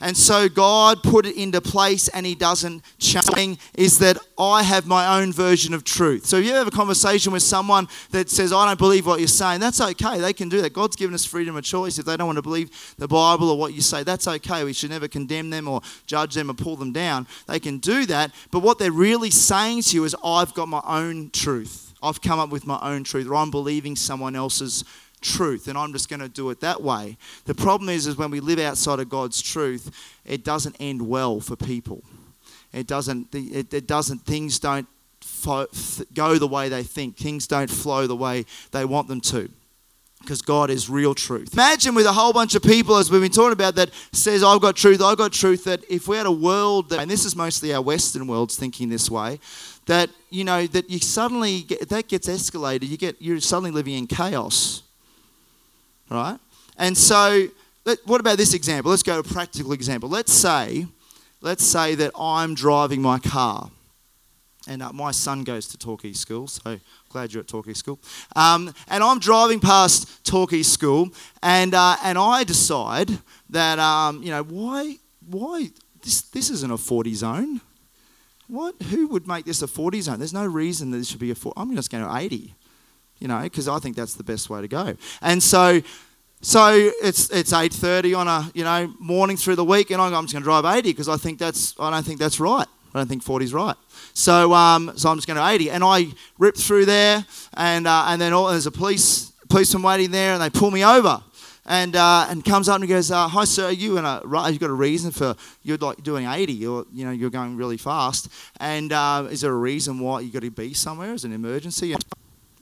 And 0.02 0.16
so 0.16 0.48
God 0.48 1.04
put 1.04 1.26
it 1.26 1.36
into 1.36 1.60
place 1.60 2.08
and 2.08 2.26
He 2.26 2.34
doesn't 2.34 2.84
change. 3.00 3.60
Is 3.76 4.00
that 4.00 4.18
I 4.38 4.64
have 4.64 4.88
my 4.88 5.20
own 5.20 5.34
version 5.34 5.74
of 5.74 5.84
truth. 5.84 6.26
So 6.26 6.38
if 6.38 6.46
you 6.46 6.54
have 6.54 6.68
a 6.68 6.72
conversation 6.72 7.34
with 7.34 7.44
someone 7.44 7.88
that 8.12 8.30
says, 8.30 8.54
I 8.54 8.66
don't 8.66 8.80
believe 8.80 9.06
what 9.06 9.20
you're 9.20 9.28
saying, 9.28 9.60
that's 9.60 9.82
okay. 9.82 10.20
They 10.20 10.32
can 10.32 10.48
do 10.48 10.62
that. 10.62 10.72
God's 10.72 10.96
given 10.96 11.14
us 11.14 11.26
freedom 11.26 11.58
of 11.58 11.64
choice. 11.66 12.00
If 12.00 12.06
they 12.06 12.16
don't 12.16 12.28
want 12.28 12.38
to 12.38 12.42
believe 12.42 12.96
the 12.98 13.08
Bible 13.08 13.50
or 13.50 13.58
what 13.58 13.74
you 13.74 13.82
say, 13.82 14.04
that's 14.04 14.28
okay. 14.28 14.64
We 14.64 14.72
should 14.72 14.90
never 14.90 15.10
condemn 15.10 15.50
them 15.50 15.68
or 15.68 15.82
judge 16.06 16.34
them 16.34 16.50
or 16.50 16.54
pull 16.54 16.78
them 16.78 16.94
down. 16.94 17.28
They 17.48 17.60
can 17.60 17.80
do 17.80 18.06
that. 18.06 18.32
But 18.52 18.60
what 18.60 18.80
they're 18.80 18.92
really 18.92 19.32
saying 19.32 19.82
to 19.84 19.96
you 19.96 20.06
is, 20.06 20.16
I've 20.24 20.54
got 20.54 20.70
my 20.70 20.82
own 20.86 21.30
truth. 21.32 21.94
I've 22.02 22.22
come 22.22 22.40
up 22.40 22.50
with 22.50 22.66
my 22.66 22.80
own 22.82 23.04
truth, 23.04 23.28
or 23.28 23.36
I'm 23.36 23.52
believing 23.52 23.98
someone 23.98 24.34
else's 24.34 24.86
truth 25.22 25.68
and 25.68 25.78
I'm 25.78 25.94
just 25.94 26.10
going 26.10 26.20
to 26.20 26.30
do 26.30 26.50
it 26.50 26.60
that 26.62 26.82
way. 26.82 27.18
The 27.46 27.56
problem 27.56 27.90
is 27.90 28.08
is 28.08 28.18
when 28.18 28.32
we 28.32 28.40
live 28.40 28.60
outside 28.60 29.00
of 29.00 29.10
God's 29.10 29.42
truth, 29.42 29.92
it 30.26 30.44
doesn't 30.44 30.76
end 30.80 31.02
well 31.08 31.40
for 31.40 31.56
people. 31.56 32.04
It 32.74 32.88
doesn't 32.88 33.34
it, 33.34 33.74
it 33.74 33.88
doesn't 33.88 34.20
things 34.26 34.60
don't 34.60 34.88
fo- 35.22 35.68
go 36.14 36.38
the 36.38 36.48
way 36.48 36.70
they 36.70 36.84
think. 36.84 37.18
Things 37.18 37.48
don't 37.48 37.70
flow 37.70 38.08
the 38.08 38.16
way 38.16 38.46
they 38.72 38.86
want 38.86 39.08
them 39.08 39.22
to. 39.22 39.50
Because 40.22 40.42
God 40.42 40.70
is 40.70 40.90
real 40.90 41.16
truth. 41.16 41.54
Imagine 41.54 41.96
with 41.96 42.06
a 42.06 42.12
whole 42.12 42.34
bunch 42.34 42.54
of 42.54 42.62
people, 42.62 42.98
as 42.98 43.10
we've 43.10 43.22
been 43.22 43.32
talking 43.32 43.54
about, 43.54 43.76
that 43.76 43.90
says, 44.12 44.44
I've 44.44 44.60
got 44.60 44.76
truth, 44.76 45.02
I've 45.02 45.18
got 45.18 45.32
truth, 45.32 45.64
that 45.64 45.82
if 45.90 46.10
we 46.10 46.18
had 46.18 46.26
a 46.26 46.32
world, 46.32 46.90
that, 46.90 47.00
and 47.00 47.10
this 47.10 47.24
is 47.24 47.38
mostly 47.38 47.74
our 47.74 47.82
Western 47.82 48.28
world's 48.28 48.58
thinking 48.58 48.90
this 48.90 49.10
way, 49.10 49.40
that, 49.86 50.10
you 50.30 50.44
know, 50.44 50.68
that 50.68 50.90
you 50.90 51.00
suddenly, 51.00 51.62
get, 51.62 51.88
that 51.88 52.10
gets 52.10 52.28
escalated, 52.28 52.90
you 52.90 52.98
get, 52.98 53.16
you're 53.22 53.40
suddenly 53.40 53.72
living 53.72 53.94
in 53.94 54.08
chaos 54.08 54.84
right? 56.10 56.38
And 56.78 56.98
so, 56.98 57.48
let, 57.86 58.00
what 58.06 58.22
about 58.22 58.38
this 58.38 58.54
example? 58.54 58.92
Let's 58.92 59.04
go 59.04 59.22
to 59.22 59.30
a 59.30 59.34
practical 59.34 59.74
example. 59.74 60.10
Let's 60.10 60.32
say, 60.32 60.88
let's 61.42 61.64
say 61.64 61.96
that 61.96 62.12
I'm 62.18 62.56
driving 62.56 63.02
my 63.02 63.20
car, 63.20 63.72
and 64.68 64.84
uh, 64.84 64.92
my 64.94 65.12
son 65.12 65.44
goes 65.44 65.68
to 65.70 65.78
Torquay 65.78 66.14
School, 66.14 66.48
so 66.48 66.80
glad 67.10 67.34
you're 67.34 67.42
at 67.42 67.48
Torquay 67.48 67.74
School. 67.74 68.00
Um, 68.36 68.74
and 68.88 69.04
I'm 69.04 69.20
driving 69.20 69.60
past 69.60 70.24
Torquay 70.26 70.64
School, 70.64 71.10
and 71.42 71.74
uh, 71.74 71.98
and 72.04 72.18
I 72.18 72.44
decide 72.44 73.10
that 73.50 73.80
um, 73.80 74.22
you 74.22 74.30
know 74.30 74.44
why 74.44 74.98
why 75.28 75.70
this 76.04 76.22
this 76.22 76.50
isn't 76.50 76.72
a 76.72 76.78
40 76.78 77.14
zone. 77.16 77.62
What? 78.48 78.82
Who 78.90 79.08
would 79.10 79.28
make 79.28 79.46
this 79.46 79.62
a 79.62 79.68
40 79.68 80.02
zone? 80.02 80.20
There's 80.20 80.34
no 80.34 80.46
reason 80.46 80.92
that 80.92 80.98
this 80.98 81.10
should 81.10 81.20
be 81.20 81.30
a 81.32 81.36
40. 81.36 81.60
I'm 81.60 81.76
just 81.76 81.92
going 81.92 82.04
to 82.04 82.16
80, 82.16 82.56
you 83.20 83.28
know, 83.28 83.42
because 83.42 83.68
I 83.68 83.80
think 83.80 83.96
that's 83.96 84.14
the 84.14 84.24
best 84.24 84.50
way 84.50 84.62
to 84.62 84.68
go. 84.68 84.96
And 85.22 85.42
so, 85.42 85.82
so 86.42 86.92
it's 87.02 87.30
it's 87.30 87.54
8:30 87.54 88.18
on 88.18 88.28
a 88.28 88.52
you 88.54 88.64
know 88.64 88.94
morning 89.00 89.38
through 89.38 89.56
the 89.56 89.66
week, 89.66 89.92
and 89.92 90.02
I'm 90.02 90.12
just 90.24 90.34
going 90.34 90.44
to 90.44 90.48
drive 90.48 90.66
80 90.66 90.92
because 90.92 91.10
I 91.10 91.18
think 91.18 91.40
that's 91.40 91.76
I 91.80 91.90
don't 91.90 92.06
think 92.06 92.20
that's 92.20 92.40
right. 92.40 92.68
I 92.94 92.98
don't 92.98 93.08
think 93.08 93.22
40 93.22 93.46
is 93.46 93.54
right. 93.54 93.76
So 94.14 94.54
um, 94.54 94.94
so 94.96 95.10
I'm 95.10 95.18
just 95.18 95.28
going 95.28 95.38
to 95.38 95.48
80, 95.48 95.70
and 95.72 95.84
I 95.84 96.08
rip 96.38 96.58
through 96.58 96.86
there, 96.86 97.26
and 97.56 97.88
uh, 97.88 98.06
and 98.08 98.22
then 98.22 98.34
all, 98.34 98.48
there's 98.48 98.66
a 98.66 98.72
police 98.72 99.32
policeman 99.50 99.84
waiting 99.84 100.12
there, 100.12 100.34
and 100.34 100.42
they 100.42 100.50
pull 100.50 100.72
me 100.72 100.84
over 100.86 101.22
and 101.70 101.96
uh, 101.96 102.26
and 102.30 102.44
comes 102.44 102.68
up 102.68 102.80
and 102.80 102.90
goes, 102.90 103.12
uh, 103.12 103.28
"Hi, 103.28 103.46
sir, 103.46 103.66
are 103.66 103.72
you 103.72 103.98
in 103.98 104.06
a 104.06 104.22
you 104.52 104.60
got 104.60 104.70
a 104.70 104.74
reason 104.74 105.12
for 105.12 105.36
you're 105.62 105.78
like 105.78 106.04
doing 106.04 106.26
80? 106.26 106.52
You're 106.52 106.86
you 106.92 107.06
know 107.06 107.12
you're 107.12 107.30
going 107.30 107.56
really 107.56 107.78
fast, 107.78 108.28
and 108.60 108.92
uh, 108.92 109.28
is 109.30 109.42
there 109.42 109.52
a 109.52 109.58
reason 109.58 110.00
why 110.00 110.22
you 110.22 110.32
got 110.32 110.42
to 110.42 110.52
be 110.52 110.74
somewhere? 110.74 111.14
Is 111.14 111.24
an 111.24 111.32
emergency?" 111.32 111.94
And 111.94 112.04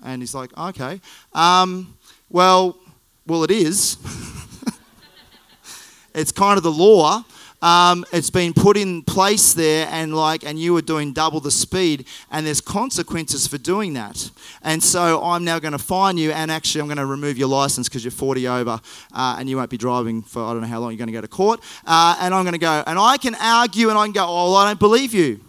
he's 0.05 0.36
like, 0.36 0.57
"Okay, 0.57 1.01
um, 1.33 1.97
well, 2.29 2.77
well, 3.25 3.43
it 3.43 3.51
is. 3.51 3.97
it's 6.13 6.31
kind 6.31 6.57
of 6.57 6.63
the 6.63 6.71
law." 6.71 7.23
um, 7.62 8.05
it's 8.12 8.29
been 8.29 8.53
put 8.53 8.77
in 8.77 9.01
place 9.01 9.53
there 9.53 9.88
and 9.91 10.15
like 10.15 10.43
and 10.43 10.60
you 10.60 10.73
were 10.73 10.81
doing 10.81 11.12
double 11.12 11.39
the 11.39 11.51
speed 11.51 12.05
and 12.31 12.45
there's 12.45 12.62
consequences 12.62 13.47
for 13.47 13.57
doing 13.57 13.93
that 13.93 14.29
and 14.62 14.83
so 14.83 15.23
i'm 15.23 15.43
now 15.43 15.57
going 15.57 15.71
to 15.71 15.79
fine 15.79 16.17
you 16.17 16.31
and 16.31 16.51
actually 16.51 16.81
i'm 16.81 16.88
going 16.88 16.97
to 16.97 17.05
remove 17.05 17.38
your 17.38 17.47
license 17.47 17.89
because 17.89 18.03
you're 18.03 18.12
40 18.12 18.47
over 18.47 18.79
uh, 19.13 19.36
and 19.39 19.49
you 19.49 19.57
won't 19.57 19.69
be 19.69 19.77
driving 19.77 20.21
for 20.21 20.43
i 20.43 20.53
don't 20.53 20.62
know 20.62 20.67
how 20.67 20.79
long 20.79 20.91
you're 20.91 20.97
going 20.97 21.07
to 21.07 21.13
go 21.13 21.21
to 21.21 21.27
court 21.27 21.60
uh, 21.86 22.17
and 22.21 22.33
i'm 22.33 22.43
going 22.43 22.53
to 22.53 22.60
go 22.60 22.83
and 22.86 22.99
i 22.99 23.17
can 23.17 23.36
argue 23.36 23.89
and 23.89 23.97
i 23.97 24.05
can 24.05 24.13
go 24.13 24.25
oh 24.25 24.51
well, 24.51 24.55
i 24.55 24.67
don't 24.67 24.79
believe 24.79 25.13
you 25.13 25.39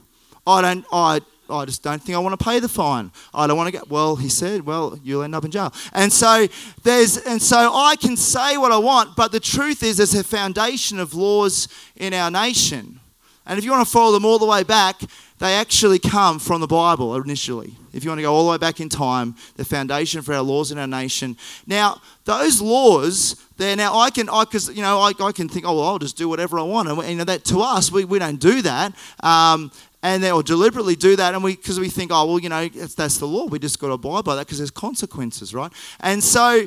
i 0.47 0.63
don't 0.63 0.85
i 0.93 1.21
I 1.51 1.65
just 1.65 1.83
don't 1.83 2.03
think 2.03 2.17
I 2.17 2.19
want 2.19 2.39
to 2.39 2.45
pay 2.45 2.61
the 2.61 2.69
fine. 2.69 3.11
I 3.33 3.47
don't 3.47 3.57
want 3.57 3.69
to 3.69 3.73
get. 3.73 3.89
Well, 3.89 4.17
he 4.17 4.29
said, 4.29 4.67
well, 4.67 4.99
you'll 5.03 5.23
end 5.23 5.35
up 5.35 5.45
in 5.45 5.51
jail. 5.51 5.73
And 5.93 6.13
so 6.13 6.47
there's, 6.83 7.17
and 7.19 7.41
so 7.41 7.75
I 7.75 7.97
can 7.97 8.17
say 8.17 8.57
what 8.57 8.73
I 8.73 8.79
want, 8.79 9.17
but 9.17 9.33
the 9.33 9.41
truth 9.41 9.83
is, 9.83 9.97
there's 9.97 10.15
a 10.15 10.25
foundation 10.25 10.99
of 10.99 11.15
laws 11.15 11.69
in 11.97 12.15
our 12.15 12.31
nation. 12.31 13.01
And 13.47 13.59
if 13.59 13.65
you 13.65 13.71
want 13.71 13.87
to 13.87 13.91
follow 13.91 14.13
them 14.13 14.27
all 14.27 14.39
the 14.39 14.47
way 14.47 14.63
back, 14.63 15.01
they 15.39 15.55
actually 15.55 15.99
come 15.99 16.39
from 16.39 16.61
the 16.61 16.67
Bible 16.67 17.15
initially. 17.15 17.75
If 17.93 18.05
you 18.05 18.11
want 18.11 18.19
to 18.19 18.23
go 18.23 18.35
all 18.35 18.45
the 18.45 18.51
way 18.51 18.59
back 18.59 18.81
in 18.81 18.89
time, 18.89 19.37
the 19.57 19.65
foundation 19.65 20.21
for 20.21 20.35
our 20.35 20.43
laws 20.43 20.71
in 20.71 20.79
our 20.79 20.87
nation. 20.87 21.37
Now, 21.67 22.01
those 22.25 22.61
laws, 22.61 23.43
there 23.57 23.75
now 23.75 23.97
I 23.99 24.11
can, 24.11 24.29
I 24.29 24.45
because 24.45 24.69
you 24.69 24.83
know 24.83 25.01
I, 25.01 25.13
I 25.21 25.33
can 25.33 25.49
think, 25.49 25.65
oh 25.67 25.75
well, 25.75 25.85
I'll 25.85 25.99
just 25.99 26.17
do 26.17 26.29
whatever 26.29 26.59
I 26.59 26.63
want, 26.63 26.89
and 26.89 27.03
you 27.09 27.17
know 27.17 27.25
that 27.25 27.45
to 27.47 27.61
us 27.61 27.91
we, 27.91 28.05
we 28.05 28.19
don't 28.19 28.39
do 28.39 28.63
that. 28.63 28.93
Um, 29.21 29.73
and 30.03 30.23
they'll 30.23 30.43
deliberately 30.43 30.95
do 30.95 31.17
that 31.17 31.35
and 31.35 31.43
we 31.43 31.57
because 31.57 31.81
we 31.81 31.89
think 31.89 32.11
oh 32.13 32.27
well 32.27 32.39
you 32.39 32.49
know 32.49 32.69
that's 32.69 33.19
the 33.19 33.27
law 33.27 33.47
we 33.47 33.59
just 33.59 33.79
got 33.79 33.89
to 33.89 33.95
abide 33.95 34.25
by 34.25 34.35
that 34.35 34.47
because 34.47 34.59
there's 34.59 34.71
consequences 34.71 35.55
right 35.55 35.73
and 36.01 36.23
so 36.23 36.67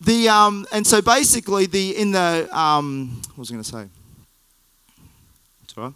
the 0.00 0.28
um, 0.28 0.66
and 0.72 0.86
so 0.86 1.00
basically 1.00 1.66
the 1.66 1.96
in 1.96 2.12
the 2.12 2.48
um, 2.56 3.20
what 3.30 3.38
was 3.38 3.50
I 3.50 3.54
going 3.54 3.64
to 3.64 3.70
say 3.70 3.88
it's 5.64 5.76
all 5.76 5.84
right 5.84 5.94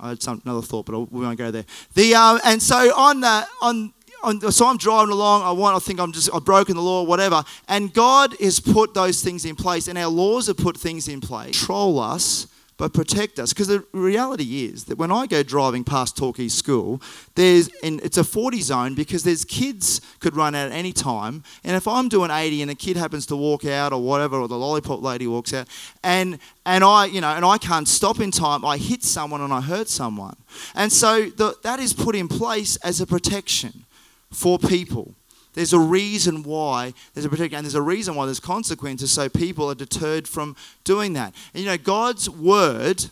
I 0.00 0.08
had 0.10 0.22
some, 0.22 0.40
another 0.44 0.62
thought 0.62 0.86
but 0.86 1.12
we 1.12 1.24
won't 1.24 1.38
go 1.38 1.50
there 1.50 1.64
the 1.94 2.14
um, 2.14 2.40
and 2.44 2.62
so 2.62 2.76
on 2.96 3.20
the 3.20 3.46
on 3.60 3.92
on, 4.22 4.40
so 4.50 4.66
I'm 4.66 4.78
driving 4.78 5.12
along. 5.12 5.42
I 5.42 5.52
want. 5.52 5.76
I 5.76 5.78
think 5.78 6.00
I'm 6.00 6.10
just. 6.10 6.28
I've 6.34 6.44
broken 6.44 6.74
the 6.74 6.82
law, 6.82 7.04
whatever. 7.04 7.44
And 7.68 7.94
God 7.94 8.34
has 8.40 8.58
put 8.58 8.92
those 8.92 9.22
things 9.22 9.44
in 9.44 9.54
place, 9.54 9.86
and 9.86 9.96
our 9.96 10.08
laws 10.08 10.48
have 10.48 10.56
put 10.56 10.76
things 10.76 11.06
in 11.06 11.20
place. 11.20 11.56
Control 11.56 12.00
us 12.00 12.48
but 12.78 12.94
protect 12.94 13.38
us. 13.38 13.52
Because 13.52 13.66
the 13.66 13.84
reality 13.92 14.64
is 14.64 14.84
that 14.84 14.96
when 14.96 15.10
I 15.10 15.26
go 15.26 15.42
driving 15.42 15.84
past 15.84 16.16
Torquay 16.16 16.48
School, 16.48 17.02
there's 17.34 17.68
and 17.82 18.00
it's 18.00 18.16
a 18.16 18.24
40 18.24 18.60
zone 18.62 18.94
because 18.94 19.24
there's 19.24 19.44
kids 19.44 20.00
could 20.20 20.34
run 20.34 20.54
out 20.54 20.68
at 20.68 20.72
any 20.72 20.92
time. 20.92 21.42
And 21.64 21.76
if 21.76 21.86
I'm 21.86 22.08
doing 22.08 22.30
80 22.30 22.62
and 22.62 22.70
a 22.70 22.74
kid 22.74 22.96
happens 22.96 23.26
to 23.26 23.36
walk 23.36 23.66
out 23.66 23.92
or 23.92 24.00
whatever, 24.00 24.38
or 24.38 24.48
the 24.48 24.56
lollipop 24.56 25.02
lady 25.02 25.26
walks 25.26 25.52
out, 25.52 25.68
and 26.02 26.38
and 26.64 26.82
I 26.82 27.06
you 27.06 27.20
know 27.20 27.30
and 27.30 27.44
I 27.44 27.58
can't 27.58 27.88
stop 27.88 28.20
in 28.20 28.30
time, 28.30 28.64
I 28.64 28.78
hit 28.78 29.02
someone 29.02 29.40
and 29.40 29.52
I 29.52 29.60
hurt 29.60 29.88
someone. 29.88 30.36
And 30.74 30.92
so 30.92 31.26
the, 31.28 31.56
that 31.64 31.80
is 31.80 31.92
put 31.92 32.14
in 32.14 32.28
place 32.28 32.76
as 32.76 33.00
a 33.00 33.06
protection 33.06 33.84
for 34.30 34.58
people. 34.58 35.14
There's 35.58 35.72
a 35.72 35.78
reason 35.80 36.44
why 36.44 36.94
there's 37.14 37.24
a 37.24 37.28
particular, 37.28 37.58
and 37.58 37.64
there's 37.64 37.74
a 37.74 37.82
reason 37.82 38.14
why 38.14 38.26
there's 38.26 38.38
consequences, 38.38 39.10
so 39.10 39.28
people 39.28 39.68
are 39.68 39.74
deterred 39.74 40.28
from 40.28 40.54
doing 40.84 41.14
that. 41.14 41.34
And 41.52 41.64
you 41.64 41.68
know, 41.68 41.76
God's 41.76 42.30
word, 42.30 43.06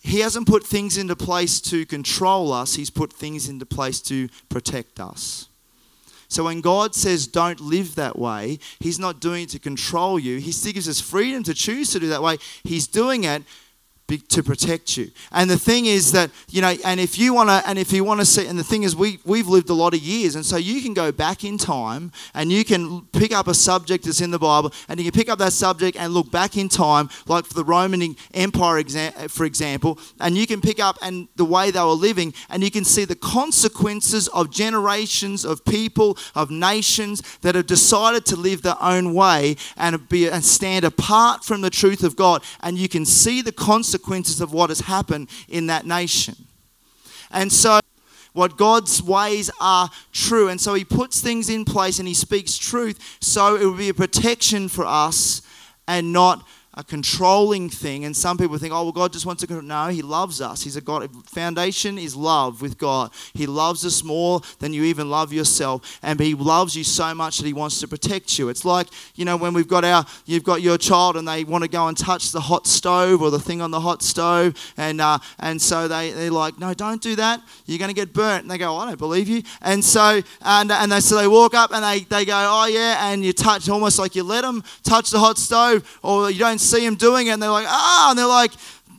He 0.00 0.20
hasn't 0.20 0.48
put 0.48 0.64
things 0.64 0.96
into 0.96 1.14
place 1.14 1.60
to 1.60 1.84
control 1.84 2.50
us, 2.50 2.76
He's 2.76 2.88
put 2.88 3.12
things 3.12 3.46
into 3.46 3.66
place 3.66 4.00
to 4.04 4.30
protect 4.48 5.00
us. 5.00 5.50
So 6.28 6.44
when 6.44 6.62
God 6.62 6.94
says 6.94 7.26
don't 7.26 7.60
live 7.60 7.94
that 7.96 8.18
way, 8.18 8.58
He's 8.80 8.98
not 8.98 9.20
doing 9.20 9.42
it 9.42 9.50
to 9.50 9.58
control 9.58 10.18
you. 10.18 10.38
He 10.38 10.50
still 10.50 10.72
gives 10.72 10.88
us 10.88 10.98
freedom 10.98 11.42
to 11.42 11.52
choose 11.52 11.90
to 11.90 12.00
do 12.00 12.08
that 12.08 12.22
way. 12.22 12.38
He's 12.64 12.86
doing 12.86 13.24
it 13.24 13.42
to 14.08 14.42
protect 14.42 14.96
you. 14.96 15.10
And 15.32 15.50
the 15.50 15.58
thing 15.58 15.84
is 15.86 16.12
that, 16.12 16.30
you 16.48 16.62
know, 16.62 16.74
and 16.84 16.98
if 16.98 17.18
you 17.18 17.34
want 17.34 17.50
to, 17.50 17.62
and 17.68 17.78
if 17.78 17.92
you 17.92 18.04
want 18.04 18.20
to 18.20 18.26
see, 18.26 18.46
and 18.46 18.58
the 18.58 18.64
thing 18.64 18.82
is, 18.82 18.96
we, 18.96 19.18
we've 19.26 19.46
lived 19.46 19.68
a 19.68 19.74
lot 19.74 19.92
of 19.92 20.00
years, 20.00 20.34
and 20.34 20.44
so 20.44 20.56
you 20.56 20.80
can 20.80 20.94
go 20.94 21.12
back 21.12 21.44
in 21.44 21.58
time 21.58 22.10
and 22.32 22.50
you 22.50 22.64
can 22.64 23.02
pick 23.12 23.32
up 23.32 23.48
a 23.48 23.54
subject 23.54 24.04
that's 24.04 24.22
in 24.22 24.30
the 24.30 24.38
Bible, 24.38 24.72
and 24.88 24.98
you 24.98 25.10
can 25.10 25.18
pick 25.18 25.28
up 25.28 25.38
that 25.40 25.52
subject 25.52 25.96
and 25.98 26.14
look 26.14 26.30
back 26.30 26.56
in 26.56 26.70
time, 26.70 27.10
like 27.26 27.44
for 27.44 27.54
the 27.54 27.64
Roman 27.64 28.16
Empire, 28.32 28.82
for 29.28 29.44
example, 29.44 29.98
and 30.20 30.38
you 30.38 30.46
can 30.46 30.62
pick 30.62 30.80
up 30.80 30.96
and 31.02 31.28
the 31.36 31.44
way 31.44 31.70
they 31.70 31.80
were 31.80 31.88
living, 31.88 32.32
and 32.48 32.62
you 32.62 32.70
can 32.70 32.84
see 32.84 33.04
the 33.04 33.16
consequences 33.16 34.28
of 34.28 34.50
generations 34.50 35.44
of 35.44 35.64
people, 35.66 36.16
of 36.34 36.50
nations 36.50 37.22
that 37.42 37.54
have 37.54 37.66
decided 37.66 38.24
to 38.24 38.36
live 38.36 38.62
their 38.62 38.80
own 38.80 39.12
way 39.12 39.56
and, 39.76 40.08
be, 40.08 40.28
and 40.28 40.44
stand 40.44 40.84
apart 40.84 41.44
from 41.44 41.60
the 41.60 41.70
truth 41.70 42.02
of 42.02 42.16
God, 42.16 42.42
and 42.62 42.78
you 42.78 42.88
can 42.88 43.04
see 43.04 43.42
the 43.42 43.52
consequences 43.52 43.97
consequences 43.98 44.40
of 44.40 44.52
what 44.52 44.70
has 44.70 44.80
happened 44.80 45.28
in 45.48 45.66
that 45.66 45.86
nation. 45.86 46.36
And 47.30 47.52
so, 47.52 47.80
what 48.32 48.56
God's 48.56 49.02
ways 49.02 49.50
are 49.60 49.90
true. 50.12 50.48
And 50.48 50.60
so, 50.60 50.74
He 50.74 50.84
puts 50.84 51.20
things 51.20 51.48
in 51.48 51.64
place 51.64 51.98
and 51.98 52.08
He 52.08 52.14
speaks 52.14 52.56
truth 52.56 53.18
so 53.20 53.56
it 53.56 53.64
will 53.64 53.76
be 53.76 53.88
a 53.88 53.94
protection 53.94 54.68
for 54.68 54.86
us 54.86 55.42
and 55.86 56.12
not 56.12 56.46
a 56.78 56.84
controlling 56.84 57.68
thing. 57.68 58.04
And 58.04 58.16
some 58.16 58.38
people 58.38 58.56
think, 58.56 58.72
oh, 58.72 58.84
well, 58.84 58.92
God 58.92 59.12
just 59.12 59.26
wants 59.26 59.44
to. 59.44 59.62
No, 59.62 59.88
He 59.88 60.00
loves 60.00 60.40
us. 60.40 60.62
He's 60.62 60.76
a 60.76 60.80
God. 60.80 61.10
Foundation 61.26 61.98
is 61.98 62.14
love 62.14 62.62
with 62.62 62.78
God. 62.78 63.10
He 63.34 63.48
loves 63.48 63.84
us 63.84 64.04
more 64.04 64.40
than 64.60 64.72
you 64.72 64.84
even 64.84 65.10
love 65.10 65.32
yourself. 65.32 65.98
And 66.02 66.20
He 66.20 66.34
loves 66.34 66.76
you 66.76 66.84
so 66.84 67.12
much 67.16 67.38
that 67.38 67.46
He 67.46 67.52
wants 67.52 67.80
to 67.80 67.88
protect 67.88 68.38
you. 68.38 68.48
It's 68.48 68.64
like, 68.64 68.86
you 69.16 69.24
know, 69.24 69.36
when 69.36 69.54
we've 69.54 69.66
got 69.66 69.84
our, 69.84 70.06
you've 70.24 70.44
got 70.44 70.62
your 70.62 70.78
child 70.78 71.16
and 71.16 71.26
they 71.26 71.42
want 71.42 71.64
to 71.64 71.68
go 71.68 71.88
and 71.88 71.98
touch 71.98 72.30
the 72.30 72.40
hot 72.40 72.68
stove 72.68 73.22
or 73.22 73.32
the 73.32 73.40
thing 73.40 73.60
on 73.60 73.72
the 73.72 73.80
hot 73.80 74.00
stove. 74.00 74.54
And, 74.76 75.00
uh, 75.00 75.18
and 75.40 75.60
so 75.60 75.88
they, 75.88 76.12
they're 76.12 76.30
like, 76.30 76.60
no, 76.60 76.74
don't 76.74 77.02
do 77.02 77.16
that. 77.16 77.42
You're 77.66 77.80
going 77.80 77.90
to 77.90 77.94
get 77.94 78.12
burnt. 78.12 78.42
And 78.42 78.50
they 78.52 78.58
go, 78.58 78.76
I 78.76 78.86
don't 78.86 78.98
believe 78.98 79.28
you. 79.28 79.42
And 79.62 79.84
so, 79.84 80.22
and, 80.42 80.70
and 80.70 80.92
they, 80.92 81.00
so 81.00 81.16
they 81.16 81.26
walk 81.26 81.54
up 81.54 81.72
and 81.72 81.82
they, 81.82 82.04
they 82.04 82.24
go, 82.24 82.34
oh, 82.36 82.66
yeah. 82.66 83.10
And 83.10 83.24
you 83.24 83.32
touch, 83.32 83.68
almost 83.68 83.98
like 83.98 84.14
you 84.14 84.22
let 84.22 84.42
them 84.42 84.62
touch 84.84 85.10
the 85.10 85.18
hot 85.18 85.38
stove 85.38 85.98
or 86.04 86.30
you 86.30 86.38
don't 86.38 86.67
see 86.68 86.84
him 86.84 86.94
doing 86.94 87.26
it, 87.26 87.30
and 87.30 87.42
they're 87.42 87.50
like, 87.50 87.66
ah, 87.68 88.10
and 88.10 88.18
they're 88.18 88.26
like, 88.26 88.52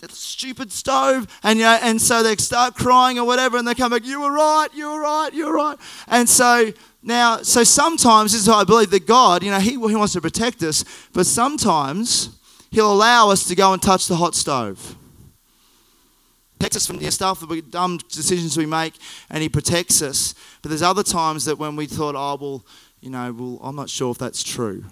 stupid 0.10 0.72
stove, 0.72 1.28
and 1.44 1.60
you 1.60 1.66
know, 1.66 1.78
and 1.82 2.02
so 2.02 2.24
they 2.24 2.36
start 2.38 2.76
crying 2.76 3.20
or 3.20 3.26
whatever, 3.26 3.58
and 3.58 3.68
they 3.68 3.76
come 3.76 3.92
back, 3.92 4.06
you 4.06 4.22
were 4.22 4.32
right, 4.32 4.70
you 4.74 4.92
were 4.92 5.02
right, 5.02 5.34
you 5.34 5.46
were 5.48 5.54
right, 5.54 5.78
and 6.08 6.28
so. 6.28 6.72
Now, 7.02 7.38
so 7.44 7.64
sometimes 7.64 8.34
this 8.34 8.42
is 8.42 8.48
how 8.48 8.60
I 8.60 8.66
believe 8.66 8.90
that 8.90 9.08
God, 9.08 9.42
you 9.42 9.52
know, 9.52 9.60
he, 9.60 9.70
he 9.70 9.78
wants 9.96 10.12
to 10.14 10.22
protect 10.22 10.62
us, 10.64 10.84
but 11.14 11.26
sometimes 11.26 12.38
He'll 12.72 12.92
allow 12.92 13.30
us 13.30 13.48
to 13.48 13.56
go 13.56 13.72
and 13.72 13.82
touch 13.82 14.08
the 14.08 14.18
hot 14.18 14.36
stove 14.36 14.98
protects 16.60 16.76
us 16.76 16.88
from 16.88 16.98
the 16.98 17.10
stuff, 17.10 17.40
the 17.40 17.62
dumb 17.62 17.98
decisions 18.10 18.58
we 18.58 18.66
make, 18.66 18.94
and 19.30 19.42
He 19.42 19.48
protects 19.48 20.02
us. 20.02 20.36
But 20.62 20.70
there's 20.70 20.82
other 20.82 21.04
times 21.04 21.46
that 21.46 21.58
when 21.58 21.78
we 21.78 21.86
thought, 21.86 22.16
oh, 22.16 22.38
well, 22.40 22.66
you 23.00 23.10
know, 23.10 23.32
well, 23.32 23.60
I'm 23.64 23.78
not 23.78 23.90
sure 23.90 24.12
if 24.12 24.18
that's 24.18 24.44
true. 24.44 24.84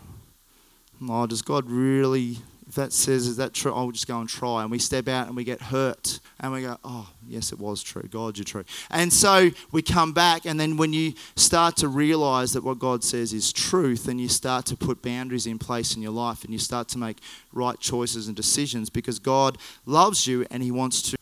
Oh, 1.09 1.27
does 1.27 1.41
God 1.41 1.69
really 1.69 2.37
that 2.77 2.93
says, 2.93 3.27
is 3.27 3.37
that 3.37 3.53
true? 3.53 3.73
I'll 3.73 3.91
just 3.91 4.07
go 4.07 4.19
and 4.19 4.27
try. 4.27 4.63
And 4.63 4.71
we 4.71 4.79
step 4.79 5.07
out 5.07 5.27
and 5.27 5.35
we 5.35 5.43
get 5.43 5.61
hurt. 5.61 6.19
And 6.39 6.53
we 6.53 6.61
go, 6.61 6.77
oh, 6.83 7.09
yes, 7.27 7.51
it 7.51 7.59
was 7.59 7.83
true. 7.83 8.03
God, 8.03 8.37
you're 8.37 8.45
true. 8.45 8.63
And 8.89 9.11
so 9.11 9.51
we 9.71 9.81
come 9.81 10.13
back. 10.13 10.45
And 10.45 10.59
then 10.59 10.77
when 10.77 10.93
you 10.93 11.13
start 11.35 11.75
to 11.77 11.87
realize 11.87 12.53
that 12.53 12.63
what 12.63 12.79
God 12.79 13.03
says 13.03 13.33
is 13.33 13.51
truth, 13.51 14.07
and 14.07 14.19
you 14.21 14.29
start 14.29 14.65
to 14.67 14.75
put 14.75 15.01
boundaries 15.01 15.45
in 15.45 15.59
place 15.59 15.95
in 15.95 16.01
your 16.01 16.11
life 16.11 16.43
and 16.43 16.53
you 16.53 16.59
start 16.59 16.87
to 16.89 16.97
make 16.97 17.17
right 17.51 17.79
choices 17.79 18.27
and 18.27 18.35
decisions 18.35 18.89
because 18.89 19.19
God 19.19 19.57
loves 19.85 20.25
you 20.25 20.45
and 20.49 20.63
He 20.63 20.71
wants 20.71 21.01
to. 21.11 21.17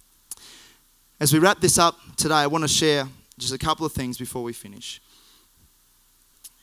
As 1.20 1.34
we 1.34 1.40
wrap 1.40 1.62
this 1.62 1.78
up 1.78 1.96
today, 2.18 2.36
I 2.36 2.48
want 2.48 2.64
to 2.64 2.68
share 2.68 3.08
just 3.38 3.54
a 3.54 3.58
couple 3.58 3.86
of 3.86 3.94
things 3.94 4.18
before 4.18 4.44
we 4.44 4.54
finish. 4.54 5.02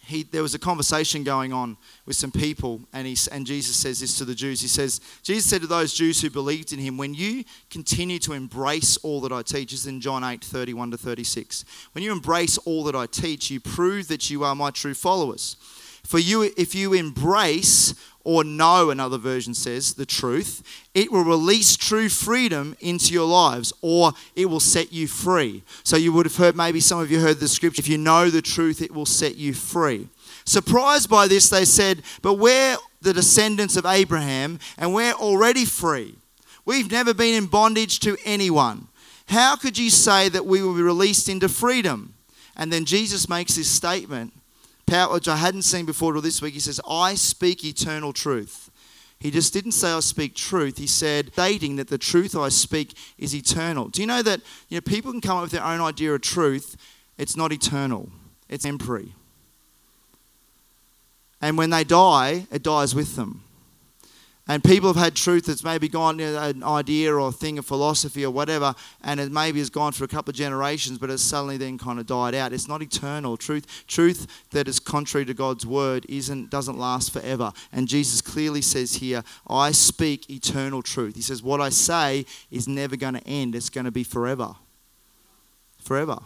He, 0.04 0.24
there 0.24 0.42
was 0.42 0.54
a 0.54 0.58
conversation 0.58 1.22
going 1.22 1.52
on 1.52 1.76
with 2.06 2.16
some 2.16 2.32
people, 2.32 2.80
and, 2.92 3.06
he, 3.06 3.16
and 3.30 3.46
Jesus 3.46 3.76
says 3.76 4.00
this 4.00 4.18
to 4.18 4.24
the 4.24 4.34
Jews. 4.34 4.60
He 4.60 4.66
says, 4.66 5.00
Jesus 5.22 5.48
said 5.48 5.60
to 5.60 5.68
those 5.68 5.94
Jews 5.94 6.20
who 6.20 6.28
believed 6.28 6.72
in 6.72 6.80
him, 6.80 6.98
When 6.98 7.14
you 7.14 7.44
continue 7.70 8.18
to 8.20 8.32
embrace 8.32 8.96
all 8.98 9.20
that 9.20 9.32
I 9.32 9.42
teach, 9.42 9.72
is 9.72 9.86
in 9.86 10.00
John 10.00 10.24
8 10.24 10.42
31 10.42 10.90
to 10.90 10.98
36. 10.98 11.64
When 11.92 12.02
you 12.02 12.10
embrace 12.10 12.58
all 12.58 12.82
that 12.84 12.96
I 12.96 13.06
teach, 13.06 13.50
you 13.50 13.60
prove 13.60 14.08
that 14.08 14.28
you 14.28 14.42
are 14.42 14.56
my 14.56 14.70
true 14.70 14.94
followers. 14.94 15.56
For 16.02 16.18
you, 16.18 16.50
if 16.56 16.74
you 16.74 16.94
embrace 16.94 17.94
or 18.24 18.44
know, 18.44 18.90
another 18.90 19.18
version 19.18 19.54
says, 19.54 19.94
the 19.94 20.06
truth, 20.06 20.62
it 20.94 21.10
will 21.10 21.24
release 21.24 21.76
true 21.76 22.08
freedom 22.08 22.76
into 22.80 23.12
your 23.12 23.26
lives 23.26 23.72
or 23.82 24.12
it 24.36 24.46
will 24.46 24.60
set 24.60 24.92
you 24.92 25.08
free. 25.08 25.62
So 25.82 25.96
you 25.96 26.12
would 26.12 26.26
have 26.26 26.36
heard, 26.36 26.56
maybe 26.56 26.80
some 26.80 27.00
of 27.00 27.10
you 27.10 27.20
heard 27.20 27.40
the 27.40 27.48
scripture, 27.48 27.80
if 27.80 27.88
you 27.88 27.98
know 27.98 28.30
the 28.30 28.42
truth, 28.42 28.80
it 28.80 28.92
will 28.92 29.06
set 29.06 29.36
you 29.36 29.54
free. 29.54 30.08
Surprised 30.44 31.08
by 31.08 31.28
this, 31.28 31.48
they 31.48 31.64
said, 31.64 32.02
But 32.20 32.34
we're 32.34 32.76
the 33.00 33.12
descendants 33.12 33.76
of 33.76 33.86
Abraham 33.86 34.58
and 34.78 34.94
we're 34.94 35.12
already 35.12 35.64
free. 35.64 36.14
We've 36.64 36.90
never 36.90 37.12
been 37.12 37.34
in 37.34 37.46
bondage 37.46 38.00
to 38.00 38.16
anyone. 38.24 38.88
How 39.26 39.56
could 39.56 39.78
you 39.78 39.90
say 39.90 40.28
that 40.28 40.46
we 40.46 40.62
will 40.62 40.74
be 40.74 40.82
released 40.82 41.28
into 41.28 41.48
freedom? 41.48 42.14
And 42.56 42.72
then 42.72 42.84
Jesus 42.84 43.28
makes 43.28 43.56
this 43.56 43.70
statement 43.70 44.32
power, 44.86 45.14
which 45.14 45.28
I 45.28 45.36
hadn't 45.36 45.62
seen 45.62 45.86
before 45.86 46.12
till 46.12 46.22
this 46.22 46.42
week. 46.42 46.54
He 46.54 46.60
says, 46.60 46.80
I 46.88 47.14
speak 47.14 47.64
eternal 47.64 48.12
truth. 48.12 48.70
He 49.18 49.30
just 49.30 49.52
didn't 49.52 49.72
say 49.72 49.92
I 49.92 50.00
speak 50.00 50.34
truth. 50.34 50.78
He 50.78 50.88
said, 50.88 51.32
stating 51.32 51.76
that 51.76 51.88
the 51.88 51.98
truth 51.98 52.36
I 52.36 52.48
speak 52.48 52.94
is 53.18 53.34
eternal. 53.34 53.88
Do 53.88 54.00
you 54.00 54.06
know 54.06 54.20
that 54.22 54.40
you 54.68 54.78
know, 54.78 54.80
people 54.80 55.12
can 55.12 55.20
come 55.20 55.36
up 55.36 55.44
with 55.44 55.52
their 55.52 55.64
own 55.64 55.80
idea 55.80 56.12
of 56.12 56.22
truth? 56.22 56.76
It's 57.18 57.36
not 57.36 57.52
eternal, 57.52 58.08
it's 58.48 58.64
temporary. 58.64 59.14
And 61.40 61.56
when 61.56 61.70
they 61.70 61.84
die, 61.84 62.46
it 62.50 62.62
dies 62.62 62.94
with 62.94 63.14
them. 63.16 63.44
And 64.48 64.64
people 64.64 64.92
have 64.92 65.00
had 65.02 65.14
truth 65.14 65.46
that's 65.46 65.62
maybe 65.62 65.88
gone 65.88 66.18
you 66.18 66.26
know, 66.26 66.42
an 66.42 66.64
idea 66.64 67.14
or 67.14 67.28
a 67.28 67.32
thing 67.32 67.58
of 67.58 67.66
philosophy 67.66 68.24
or 68.24 68.30
whatever, 68.32 68.74
and 69.04 69.20
it 69.20 69.30
maybe 69.30 69.60
has 69.60 69.70
gone 69.70 69.92
for 69.92 70.02
a 70.02 70.08
couple 70.08 70.30
of 70.30 70.36
generations, 70.36 70.98
but 70.98 71.10
it's 71.10 71.22
suddenly 71.22 71.56
then 71.56 71.78
kind 71.78 72.00
of 72.00 72.06
died 72.06 72.34
out. 72.34 72.52
It's 72.52 72.66
not 72.66 72.82
eternal. 72.82 73.36
Truth, 73.36 73.86
truth 73.86 74.26
that 74.50 74.66
is 74.66 74.80
contrary 74.80 75.24
to 75.26 75.34
God's 75.34 75.64
word 75.64 76.06
isn't 76.08 76.50
doesn't 76.50 76.76
last 76.76 77.12
forever. 77.12 77.52
And 77.70 77.86
Jesus 77.86 78.20
clearly 78.20 78.62
says 78.62 78.94
here, 78.96 79.22
I 79.46 79.70
speak 79.70 80.28
eternal 80.28 80.82
truth. 80.82 81.14
He 81.14 81.22
says, 81.22 81.40
What 81.40 81.60
I 81.60 81.68
say 81.68 82.26
is 82.50 82.66
never 82.66 82.96
going 82.96 83.14
to 83.14 83.26
end, 83.26 83.54
it's 83.54 83.70
going 83.70 83.84
to 83.84 83.92
be 83.92 84.02
forever. 84.02 84.56
Forever. 85.78 86.18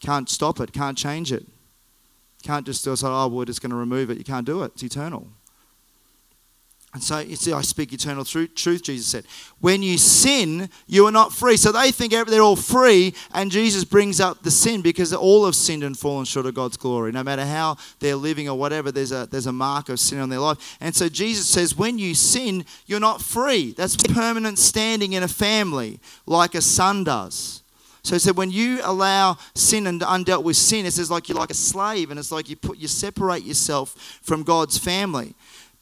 Can't 0.00 0.30
stop 0.30 0.60
it, 0.60 0.72
can't 0.72 0.96
change 0.96 1.30
it. 1.30 1.46
Can't 2.42 2.64
just 2.64 2.86
oh, 2.88 2.94
say, 2.94 3.08
oh, 3.08 3.28
we're 3.28 3.44
just 3.44 3.60
going 3.60 3.70
to 3.70 3.76
remove 3.76 4.08
it. 4.08 4.18
You 4.18 4.24
can't 4.24 4.46
do 4.46 4.62
it. 4.62 4.72
It's 4.74 4.82
eternal. 4.82 5.26
And 6.96 7.04
so 7.04 7.18
you 7.18 7.36
see, 7.36 7.52
I 7.52 7.60
speak 7.60 7.92
eternal 7.92 8.24
truth, 8.24 8.54
Jesus 8.54 9.06
said. 9.06 9.26
When 9.60 9.82
you 9.82 9.98
sin, 9.98 10.70
you 10.86 11.04
are 11.06 11.12
not 11.12 11.30
free. 11.30 11.58
So 11.58 11.70
they 11.70 11.90
think 11.90 12.12
they're 12.12 12.40
all 12.40 12.56
free, 12.56 13.12
and 13.34 13.50
Jesus 13.50 13.84
brings 13.84 14.18
up 14.18 14.42
the 14.42 14.50
sin 14.50 14.80
because 14.80 15.12
all 15.12 15.44
have 15.44 15.54
sinned 15.54 15.84
and 15.84 15.94
fallen 15.94 16.24
short 16.24 16.46
of 16.46 16.54
God's 16.54 16.78
glory. 16.78 17.12
No 17.12 17.22
matter 17.22 17.44
how 17.44 17.76
they're 17.98 18.16
living 18.16 18.48
or 18.48 18.56
whatever, 18.56 18.90
there's 18.90 19.12
a, 19.12 19.28
there's 19.30 19.44
a 19.44 19.52
mark 19.52 19.90
of 19.90 20.00
sin 20.00 20.20
on 20.20 20.30
their 20.30 20.38
life. 20.38 20.78
And 20.80 20.96
so 20.96 21.10
Jesus 21.10 21.46
says, 21.46 21.76
when 21.76 21.98
you 21.98 22.14
sin, 22.14 22.64
you're 22.86 22.98
not 22.98 23.20
free. 23.20 23.72
That's 23.72 23.94
permanent 23.94 24.58
standing 24.58 25.12
in 25.12 25.22
a 25.22 25.28
family, 25.28 26.00
like 26.24 26.54
a 26.54 26.62
son 26.62 27.04
does. 27.04 27.62
So 28.04 28.14
he 28.14 28.20
said, 28.20 28.38
when 28.38 28.50
you 28.50 28.80
allow 28.84 29.36
sin 29.54 29.86
and 29.86 30.00
undealt 30.00 30.44
with 30.44 30.56
sin, 30.56 30.86
it 30.86 30.92
says 30.92 31.10
like 31.10 31.28
you're 31.28 31.36
like 31.36 31.50
a 31.50 31.54
slave, 31.54 32.10
and 32.10 32.18
it's 32.18 32.32
like 32.32 32.48
you 32.48 32.56
put 32.56 32.78
you 32.78 32.88
separate 32.88 33.42
yourself 33.42 34.20
from 34.22 34.44
God's 34.44 34.78
family. 34.78 35.34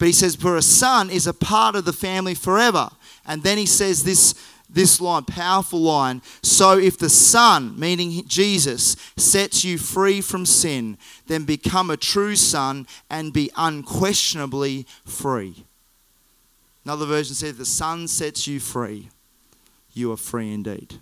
But 0.05 0.09
he 0.09 0.12
says, 0.12 0.37
For 0.37 0.55
a 0.59 0.61
son 0.61 1.09
is 1.09 1.27
a 1.27 1.33
part 1.33 1.75
of 1.75 1.87
the 1.87 1.93
family 1.95 2.35
forever. 2.35 2.90
And 3.25 3.43
then 3.43 3.57
he 3.57 3.64
says 3.64 4.05
this, 4.05 4.35
this 4.69 5.01
line, 5.01 5.25
powerful 5.25 5.81
line. 5.81 6.21
So 6.43 6.77
if 6.77 6.99
the 6.99 7.09
son, 7.09 7.81
meaning 7.81 8.23
Jesus, 8.29 8.97
sets 9.17 9.64
you 9.64 9.79
free 9.79 10.21
from 10.21 10.45
sin, 10.45 10.99
then 11.27 11.45
become 11.45 11.88
a 11.88 11.97
true 11.97 12.37
son 12.37 12.87
and 13.09 13.33
be 13.33 13.51
unquestionably 13.57 14.87
free. 15.07 15.64
Another 16.85 17.07
version 17.07 17.35
says, 17.35 17.57
The 17.57 17.64
son 17.64 18.07
sets 18.07 18.47
you 18.47 18.61
free, 18.61 19.09
you 19.95 20.12
are 20.12 20.19
free 20.19 20.53
indeed. 20.53 20.97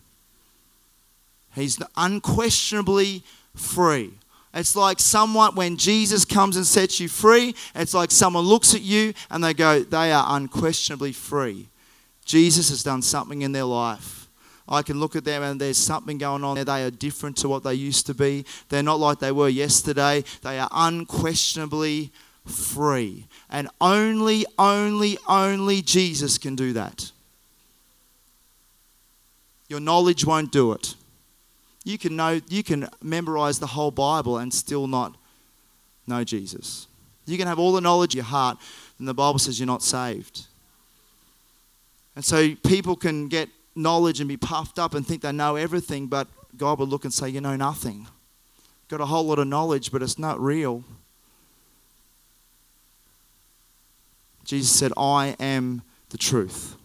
He's 1.56 1.82
unquestionably 1.96 3.24
free. 3.56 4.12
It's 4.54 4.76
like 4.76 5.00
someone, 5.00 5.54
when 5.54 5.76
Jesus 5.78 6.24
comes 6.24 6.56
and 6.56 6.66
sets 6.66 7.00
you 7.00 7.08
free, 7.08 7.54
it's 7.74 7.94
like 7.94 8.10
someone 8.10 8.44
looks 8.44 8.74
at 8.74 8.82
you 8.82 9.14
and 9.30 9.42
they 9.42 9.54
go, 9.54 9.80
they 9.80 10.12
are 10.12 10.36
unquestionably 10.36 11.12
free. 11.12 11.68
Jesus 12.24 12.68
has 12.68 12.82
done 12.82 13.02
something 13.02 13.42
in 13.42 13.52
their 13.52 13.64
life. 13.64 14.28
I 14.68 14.82
can 14.82 15.00
look 15.00 15.16
at 15.16 15.24
them 15.24 15.42
and 15.42 15.60
there's 15.60 15.78
something 15.78 16.18
going 16.18 16.44
on 16.44 16.54
there. 16.54 16.64
They 16.64 16.84
are 16.84 16.90
different 16.90 17.36
to 17.38 17.48
what 17.48 17.64
they 17.64 17.74
used 17.74 18.06
to 18.06 18.14
be. 18.14 18.44
They're 18.68 18.82
not 18.82 19.00
like 19.00 19.18
they 19.18 19.32
were 19.32 19.48
yesterday. 19.48 20.22
They 20.42 20.58
are 20.58 20.68
unquestionably 20.70 22.12
free. 22.46 23.26
And 23.50 23.68
only, 23.80 24.46
only, 24.58 25.18
only 25.28 25.82
Jesus 25.82 26.38
can 26.38 26.56
do 26.56 26.72
that. 26.74 27.10
Your 29.68 29.80
knowledge 29.80 30.24
won't 30.24 30.52
do 30.52 30.72
it. 30.72 30.94
You 31.84 31.98
can 31.98 32.16
know 32.16 32.40
you 32.48 32.62
can 32.62 32.88
memorize 33.02 33.58
the 33.58 33.66
whole 33.66 33.90
Bible 33.90 34.38
and 34.38 34.52
still 34.52 34.86
not 34.86 35.16
know 36.06 36.24
Jesus. 36.24 36.86
You 37.26 37.38
can 37.38 37.46
have 37.46 37.58
all 37.58 37.72
the 37.72 37.80
knowledge 37.80 38.14
in 38.14 38.18
your 38.18 38.24
heart, 38.24 38.58
and 38.98 39.06
the 39.06 39.14
Bible 39.14 39.38
says 39.38 39.58
you're 39.58 39.66
not 39.66 39.82
saved. 39.82 40.46
And 42.14 42.24
so 42.24 42.54
people 42.66 42.96
can 42.96 43.28
get 43.28 43.48
knowledge 43.74 44.20
and 44.20 44.28
be 44.28 44.36
puffed 44.36 44.78
up 44.78 44.94
and 44.94 45.06
think 45.06 45.22
they 45.22 45.32
know 45.32 45.56
everything, 45.56 46.06
but 46.06 46.28
God 46.56 46.78
will 46.78 46.86
look 46.86 47.04
and 47.04 47.12
say, 47.12 47.28
You 47.28 47.40
know 47.40 47.56
nothing. 47.56 48.06
Got 48.88 49.00
a 49.00 49.06
whole 49.06 49.24
lot 49.24 49.38
of 49.38 49.46
knowledge, 49.46 49.90
but 49.90 50.02
it's 50.02 50.18
not 50.18 50.40
real. 50.40 50.84
Jesus 54.44 54.70
said, 54.70 54.92
I 54.96 55.36
am 55.40 55.82
the 56.10 56.18
truth. 56.18 56.76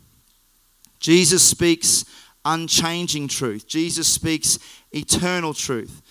Jesus 0.99 1.43
speaks 1.43 2.05
unchanging 2.53 3.27
truth. 3.27 3.67
Jesus 3.67 4.07
speaks 4.07 4.57
eternal 4.91 5.53
truth. 5.53 6.01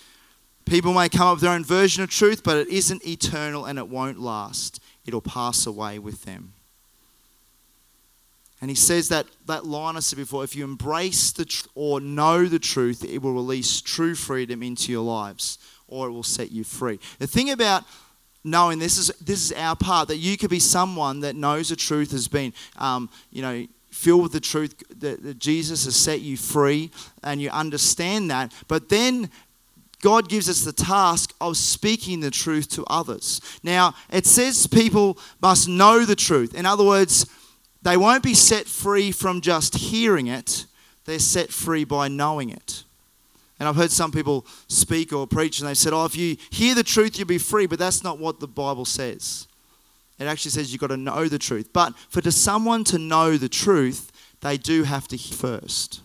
People 0.66 0.92
may 0.92 1.08
come 1.08 1.28
up 1.28 1.34
with 1.36 1.42
their 1.42 1.52
own 1.52 1.64
version 1.64 2.02
of 2.02 2.10
truth, 2.10 2.42
but 2.42 2.56
it 2.56 2.68
isn't 2.68 3.06
eternal 3.06 3.64
and 3.64 3.78
it 3.78 3.88
won't 3.88 4.20
last. 4.20 4.80
It'll 5.06 5.20
pass 5.20 5.66
away 5.66 5.98
with 5.98 6.24
them. 6.24 6.52
And 8.60 8.70
he 8.70 8.74
says 8.74 9.08
that, 9.10 9.26
that 9.46 9.64
line 9.64 9.96
I 9.96 10.00
said 10.00 10.16
before 10.16 10.42
if 10.42 10.56
you 10.56 10.64
embrace 10.64 11.30
the 11.30 11.44
tr- 11.44 11.68
or 11.74 12.00
know 12.00 12.46
the 12.46 12.58
truth, 12.58 13.04
it 13.04 13.22
will 13.22 13.34
release 13.34 13.80
true 13.80 14.14
freedom 14.14 14.62
into 14.62 14.90
your 14.90 15.04
lives 15.04 15.58
or 15.88 16.08
it 16.08 16.12
will 16.12 16.22
set 16.22 16.50
you 16.50 16.64
free. 16.64 16.98
The 17.18 17.26
thing 17.26 17.50
about 17.50 17.84
knowing 18.42 18.78
this 18.78 18.96
is 18.96 19.08
this 19.20 19.44
is 19.44 19.52
our 19.52 19.76
part 19.76 20.08
that 20.08 20.18
you 20.18 20.36
could 20.36 20.50
be 20.50 20.60
someone 20.60 21.20
that 21.20 21.34
knows 21.34 21.68
the 21.68 21.76
truth 21.76 22.12
has 22.12 22.28
been 22.28 22.52
um, 22.76 23.10
you 23.30 23.42
know 23.42 23.66
filled 23.96 24.22
with 24.22 24.32
the 24.32 24.40
truth 24.40 24.82
that, 25.00 25.22
that 25.22 25.38
Jesus 25.38 25.86
has 25.86 25.96
set 25.96 26.20
you 26.20 26.36
free 26.36 26.90
and 27.24 27.40
you 27.40 27.48
understand 27.50 28.30
that. 28.30 28.52
But 28.68 28.90
then 28.90 29.30
God 30.02 30.28
gives 30.28 30.48
us 30.48 30.62
the 30.62 30.72
task 30.72 31.34
of 31.40 31.56
speaking 31.56 32.20
the 32.20 32.30
truth 32.30 32.68
to 32.72 32.84
others. 32.88 33.40
Now, 33.62 33.94
it 34.10 34.26
says 34.26 34.66
people 34.66 35.18
must 35.40 35.66
know 35.66 36.04
the 36.04 36.14
truth. 36.14 36.54
In 36.54 36.66
other 36.66 36.84
words, 36.84 37.26
they 37.82 37.96
won't 37.96 38.22
be 38.22 38.34
set 38.34 38.66
free 38.66 39.10
from 39.12 39.40
just 39.40 39.74
hearing 39.76 40.26
it, 40.26 40.66
they're 41.06 41.18
set 41.18 41.50
free 41.50 41.84
by 41.84 42.08
knowing 42.08 42.50
it. 42.50 42.84
And 43.58 43.66
I've 43.66 43.76
heard 43.76 43.90
some 43.90 44.12
people 44.12 44.44
speak 44.68 45.14
or 45.14 45.26
preach 45.26 45.60
and 45.60 45.68
they've 45.68 45.78
said, 45.78 45.94
oh, 45.94 46.04
if 46.04 46.14
you 46.14 46.36
hear 46.50 46.74
the 46.74 46.82
truth, 46.82 47.18
you'll 47.18 47.26
be 47.26 47.38
free. 47.38 47.66
But 47.66 47.78
that's 47.78 48.04
not 48.04 48.18
what 48.18 48.40
the 48.40 48.48
Bible 48.48 48.84
says. 48.84 49.46
It 50.18 50.24
actually 50.24 50.52
says 50.52 50.72
you've 50.72 50.80
got 50.80 50.88
to 50.88 50.96
know 50.96 51.28
the 51.28 51.38
truth. 51.38 51.72
But 51.72 51.96
for 52.08 52.20
to 52.22 52.32
someone 52.32 52.84
to 52.84 52.98
know 52.98 53.36
the 53.36 53.48
truth, 53.48 54.10
they 54.40 54.56
do 54.56 54.84
have 54.84 55.08
to 55.08 55.16
hear 55.16 55.36
first. 55.36 56.00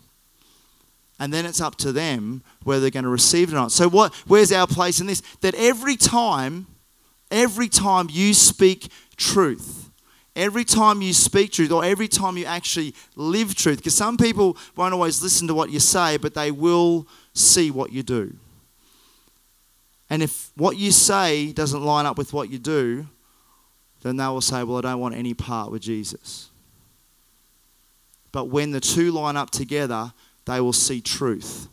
And 1.18 1.32
then 1.32 1.46
it's 1.46 1.60
up 1.60 1.76
to 1.76 1.92
them 1.92 2.42
whether 2.64 2.80
they're 2.80 2.90
going 2.90 3.04
to 3.04 3.10
receive 3.10 3.50
it 3.50 3.52
or 3.52 3.56
not. 3.56 3.72
So 3.72 3.88
what 3.88 4.14
where's 4.26 4.52
our 4.52 4.66
place 4.66 5.00
in 5.00 5.06
this? 5.06 5.22
That 5.40 5.54
every 5.54 5.96
time, 5.96 6.66
every 7.30 7.68
time 7.68 8.08
you 8.10 8.34
speak 8.34 8.90
truth, 9.16 9.90
every 10.34 10.64
time 10.64 11.00
you 11.00 11.12
speak 11.12 11.52
truth, 11.52 11.70
or 11.70 11.84
every 11.84 12.08
time 12.08 12.36
you 12.36 12.44
actually 12.44 12.94
live 13.14 13.54
truth, 13.54 13.78
because 13.78 13.94
some 13.94 14.16
people 14.16 14.56
won't 14.76 14.94
always 14.94 15.22
listen 15.22 15.46
to 15.48 15.54
what 15.54 15.70
you 15.70 15.80
say, 15.80 16.16
but 16.16 16.34
they 16.34 16.50
will 16.50 17.06
see 17.34 17.70
what 17.70 17.92
you 17.92 18.02
do. 18.02 18.34
And 20.10 20.22
if 20.22 20.50
what 20.56 20.76
you 20.76 20.92
say 20.92 21.52
doesn't 21.52 21.82
line 21.82 22.04
up 22.04 22.18
with 22.18 22.32
what 22.32 22.50
you 22.50 22.58
do, 22.58 23.06
then 24.02 24.16
they 24.16 24.26
will 24.26 24.40
say, 24.40 24.62
Well, 24.62 24.78
I 24.78 24.82
don't 24.82 25.00
want 25.00 25.14
any 25.14 25.34
part 25.34 25.70
with 25.70 25.82
Jesus. 25.82 26.50
But 28.32 28.46
when 28.46 28.70
the 28.70 28.80
two 28.80 29.12
line 29.12 29.36
up 29.36 29.50
together, 29.50 30.12
they 30.44 30.60
will 30.60 30.72
see 30.72 31.00
truth. 31.00 31.68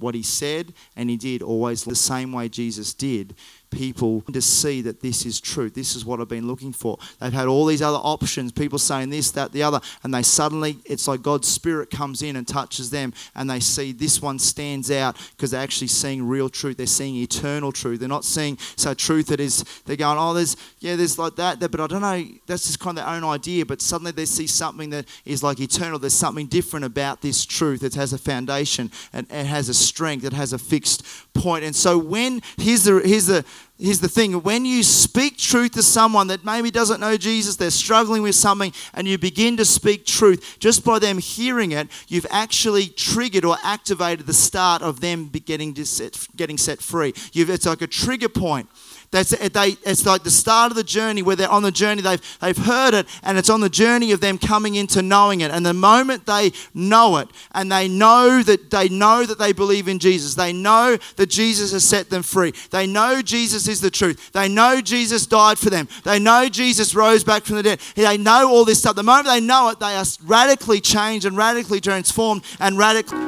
What 0.00 0.16
he 0.16 0.22
said 0.24 0.74
and 0.96 1.08
he 1.08 1.16
did 1.16 1.40
always 1.40 1.84
the 1.84 1.94
same 1.94 2.32
way 2.32 2.48
Jesus 2.48 2.92
did 2.92 3.36
people 3.74 4.22
to 4.32 4.40
see 4.40 4.80
that 4.82 5.00
this 5.00 5.26
is 5.26 5.40
true. 5.40 5.68
This 5.68 5.96
is 5.96 6.04
what 6.04 6.20
I've 6.20 6.28
been 6.28 6.46
looking 6.46 6.72
for. 6.72 6.98
They've 7.20 7.32
had 7.32 7.48
all 7.48 7.66
these 7.66 7.82
other 7.82 7.98
options, 7.98 8.52
people 8.52 8.78
saying 8.78 9.10
this, 9.10 9.30
that, 9.32 9.52
the 9.52 9.62
other, 9.62 9.80
and 10.02 10.14
they 10.14 10.22
suddenly, 10.22 10.78
it's 10.84 11.08
like 11.08 11.22
God's 11.22 11.48
Spirit 11.48 11.90
comes 11.90 12.22
in 12.22 12.36
and 12.36 12.46
touches 12.46 12.90
them, 12.90 13.12
and 13.34 13.50
they 13.50 13.60
see 13.60 13.92
this 13.92 14.22
one 14.22 14.38
stands 14.38 14.90
out 14.90 15.16
because 15.36 15.50
they're 15.50 15.62
actually 15.62 15.88
seeing 15.88 16.26
real 16.26 16.48
truth. 16.48 16.76
They're 16.76 16.86
seeing 16.86 17.16
eternal 17.16 17.72
truth. 17.72 18.00
They're 18.00 18.08
not 18.08 18.24
seeing 18.24 18.58
so 18.76 18.94
truth 18.94 19.26
that 19.28 19.40
is, 19.40 19.64
they're 19.86 19.96
going, 19.96 20.18
oh, 20.18 20.34
there's, 20.34 20.56
yeah, 20.78 20.96
there's 20.96 21.18
like 21.18 21.36
that, 21.36 21.58
but 21.60 21.80
I 21.80 21.86
don't 21.86 22.02
know, 22.02 22.24
that's 22.46 22.66
just 22.66 22.80
kind 22.80 22.98
of 22.98 23.04
their 23.04 23.14
own 23.14 23.24
idea. 23.24 23.66
But 23.66 23.80
suddenly 23.80 24.12
they 24.12 24.26
see 24.26 24.46
something 24.46 24.90
that 24.90 25.06
is 25.24 25.42
like 25.42 25.60
eternal. 25.60 25.98
There's 25.98 26.14
something 26.14 26.46
different 26.46 26.84
about 26.84 27.22
this 27.22 27.44
truth. 27.44 27.82
It 27.82 27.94
has 27.94 28.12
a 28.12 28.18
foundation 28.18 28.90
and 29.12 29.26
it 29.30 29.46
has 29.46 29.68
a 29.68 29.74
strength. 29.74 30.24
It 30.24 30.32
has 30.32 30.52
a 30.52 30.58
fixed 30.58 31.04
point. 31.34 31.64
And 31.64 31.74
so 31.74 31.98
when, 31.98 32.42
here's 32.56 32.84
the, 32.84 33.00
here's 33.04 33.26
the, 33.26 33.44
here's 33.78 34.00
the 34.00 34.08
thing 34.08 34.42
when 34.42 34.64
you 34.64 34.82
speak 34.82 35.36
truth 35.36 35.72
to 35.72 35.82
someone 35.82 36.28
that 36.28 36.44
maybe 36.44 36.70
doesn't 36.70 37.00
know 37.00 37.16
Jesus, 37.16 37.56
they're 37.56 37.70
struggling 37.70 38.22
with 38.22 38.34
something, 38.34 38.72
and 38.94 39.08
you 39.08 39.18
begin 39.18 39.56
to 39.56 39.64
speak 39.64 40.06
truth, 40.06 40.56
just 40.58 40.84
by 40.84 40.98
them 40.98 41.18
hearing 41.18 41.72
it, 41.72 41.88
you've 42.08 42.26
actually 42.30 42.86
triggered 42.86 43.44
or 43.44 43.56
activated 43.64 44.26
the 44.26 44.32
start 44.32 44.82
of 44.82 45.00
them 45.00 45.28
getting, 45.28 45.74
set, 45.84 46.26
getting 46.36 46.56
set 46.56 46.80
free. 46.80 47.12
You've, 47.32 47.50
it's 47.50 47.66
like 47.66 47.82
a 47.82 47.86
trigger 47.86 48.28
point. 48.28 48.68
That's, 49.14 49.30
they, 49.30 49.76
it's 49.86 50.04
like 50.04 50.24
the 50.24 50.30
start 50.30 50.72
of 50.72 50.76
the 50.76 50.82
journey 50.82 51.22
where 51.22 51.36
they're 51.36 51.48
on 51.48 51.62
the 51.62 51.70
journey, 51.70 52.02
they've, 52.02 52.38
they've 52.40 52.56
heard 52.56 52.94
it, 52.94 53.06
and 53.22 53.38
it's 53.38 53.48
on 53.48 53.60
the 53.60 53.68
journey 53.68 54.10
of 54.10 54.20
them 54.20 54.38
coming 54.38 54.74
into 54.74 55.02
knowing 55.02 55.40
it. 55.40 55.52
And 55.52 55.64
the 55.64 55.72
moment 55.72 56.26
they 56.26 56.50
know 56.74 57.18
it, 57.18 57.28
and 57.52 57.70
they 57.70 57.86
know 57.86 58.42
that 58.42 58.72
they 58.72 58.88
know 58.88 59.24
that 59.24 59.38
they 59.38 59.52
believe 59.52 59.86
in 59.86 60.00
Jesus, 60.00 60.34
they 60.34 60.52
know 60.52 60.98
that 61.14 61.30
Jesus 61.30 61.70
has 61.70 61.84
set 61.84 62.10
them 62.10 62.24
free, 62.24 62.54
they 62.72 62.88
know 62.88 63.22
Jesus 63.22 63.68
is 63.68 63.80
the 63.80 63.88
truth, 63.88 64.32
they 64.32 64.48
know 64.48 64.80
Jesus 64.80 65.26
died 65.26 65.60
for 65.60 65.70
them, 65.70 65.86
they 66.02 66.18
know 66.18 66.48
Jesus 66.48 66.92
rose 66.92 67.22
back 67.22 67.44
from 67.44 67.54
the 67.54 67.62
dead, 67.62 67.78
they 67.94 68.18
know 68.18 68.50
all 68.50 68.64
this 68.64 68.80
stuff. 68.80 68.96
The 68.96 69.04
moment 69.04 69.28
they 69.28 69.40
know 69.40 69.68
it, 69.68 69.78
they 69.78 69.94
are 69.94 70.04
radically 70.24 70.80
changed 70.80 71.24
and 71.24 71.36
radically 71.36 71.80
transformed 71.80 72.42
and 72.58 72.76
radically. 72.76 73.20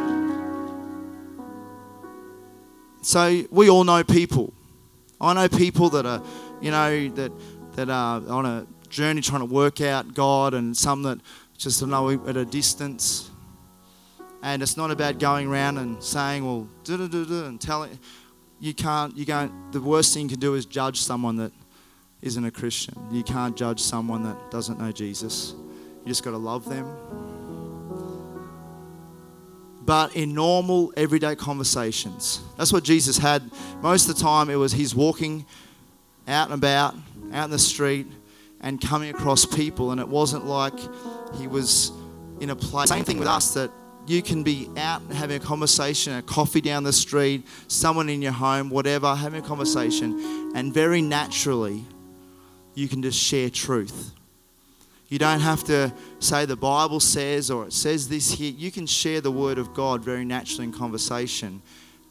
So 3.03 3.45
we 3.53 3.71
all 3.71 3.85
know 3.85 4.03
people 4.03 4.53
I 5.21 5.33
know 5.33 5.49
people 5.49 5.91
that 5.91 6.07
are, 6.07 6.23
you 6.61 6.71
know, 6.71 7.09
that 7.11 7.33
that 7.73 7.91
are 7.91 8.23
on 8.29 8.47
a 8.47 8.67
journey 8.89 9.21
trying 9.21 9.41
to 9.41 9.47
work 9.47 9.81
out 9.81 10.15
God, 10.15 10.55
and 10.55 10.77
some 10.77 11.03
that 11.03 11.21
just 11.57 11.85
know 11.87 12.11
at 12.27 12.37
a 12.37 12.45
distance. 12.45 13.31
And 14.43 14.63
it's 14.63 14.77
not 14.77 14.91
about 14.91 15.19
going 15.19 15.49
around 15.49 15.79
and 15.79 16.03
saying, 16.03 16.45
"Well, 16.45 16.69
da 16.85 16.97
da 16.97 17.07
da 17.09 17.25
da," 17.25 17.47
and 17.47 17.61
telling. 17.61 17.99
You 18.59 18.73
can't. 18.73 19.15
You 19.17 19.27
can't. 19.27 19.53
The 19.73 19.81
worst 19.81 20.15
thing 20.15 20.25
you 20.25 20.29
can 20.31 20.41
do 20.41 20.55
is 20.55 20.65
judge 20.65 21.01
someone 21.01 21.37
that 21.37 21.53
isn't 22.23 22.45
a 22.45 22.51
Christian. 22.51 22.95
You 23.13 23.23
can't 23.23 23.55
judge 23.55 23.81
someone 23.81 24.23
that 24.23 24.51
doesn't 24.51 24.79
know 24.79 24.93
Jesus. 24.93 25.55
You 26.03 26.09
just 26.09 26.25
got 26.25 26.31
to 26.31 26.39
love 26.39 26.65
them 26.65 26.87
but 29.87 30.17
in 30.17 30.35
normal, 30.35 30.93
everyday 30.97 31.37
conversations. 31.37 32.43
That's 32.59 32.73
what 32.73 32.83
Jesus 32.83 33.17
had. 33.17 33.49
Most 33.81 34.09
of 34.09 34.17
the 34.17 34.21
time, 34.21 34.51
it 34.51 34.57
was 34.57 34.73
he's 34.73 34.95
walking 34.95 35.47
out 36.27 36.51
and 36.51 36.55
about, 36.55 36.95
out 37.33 37.45
in 37.45 37.51
the 37.51 37.59
street, 37.59 38.07
and 38.61 38.81
coming 38.81 39.11
across 39.11 39.45
people, 39.45 39.93
and 39.93 40.01
it 40.01 40.09
wasn't 40.09 40.45
like 40.45 40.75
he 41.37 41.47
was 41.47 41.93
in 42.41 42.51
a 42.51 42.57
place. 42.57 42.89
Same 42.89 43.05
thing 43.05 43.19
with 43.19 43.29
us 43.29 43.55
that 43.55 43.71
you 44.09 44.23
can 44.23 44.43
be 44.43 44.69
out 44.77 45.03
having 45.13 45.37
a 45.41 45.45
conversation, 45.45 46.15
a 46.15 46.23
coffee 46.23 46.61
down 46.61 46.83
the 46.83 46.93
street, 46.93 47.47
someone 47.69 48.09
in 48.09 48.23
your 48.23 48.33
home, 48.33 48.71
whatever, 48.71 49.15
having 49.15 49.45
a 49.45 49.47
conversation, 49.47 50.53
and 50.55 50.75
very 50.75 51.01
naturally, 51.01 51.85
you 52.75 52.89
can 52.89 53.03
just 53.03 53.19
share 53.19 53.51
truth. 53.51 54.16
You 55.09 55.19
don't 55.19 55.41
have 55.41 55.63
to 55.65 55.93
say 56.19 56.47
the 56.47 56.57
Bible 56.57 57.01
says 57.01 57.51
or 57.51 57.67
it 57.67 57.73
says 57.73 58.09
this 58.09 58.33
here. 58.33 58.53
You 58.53 58.73
can 58.73 58.87
share 58.87 59.21
the 59.21 59.31
Word 59.31 59.59
of 59.59 59.73
God 59.73 60.05
very 60.05 60.25
naturally 60.25 60.65
in 60.65 60.73
conversation. 60.73 61.63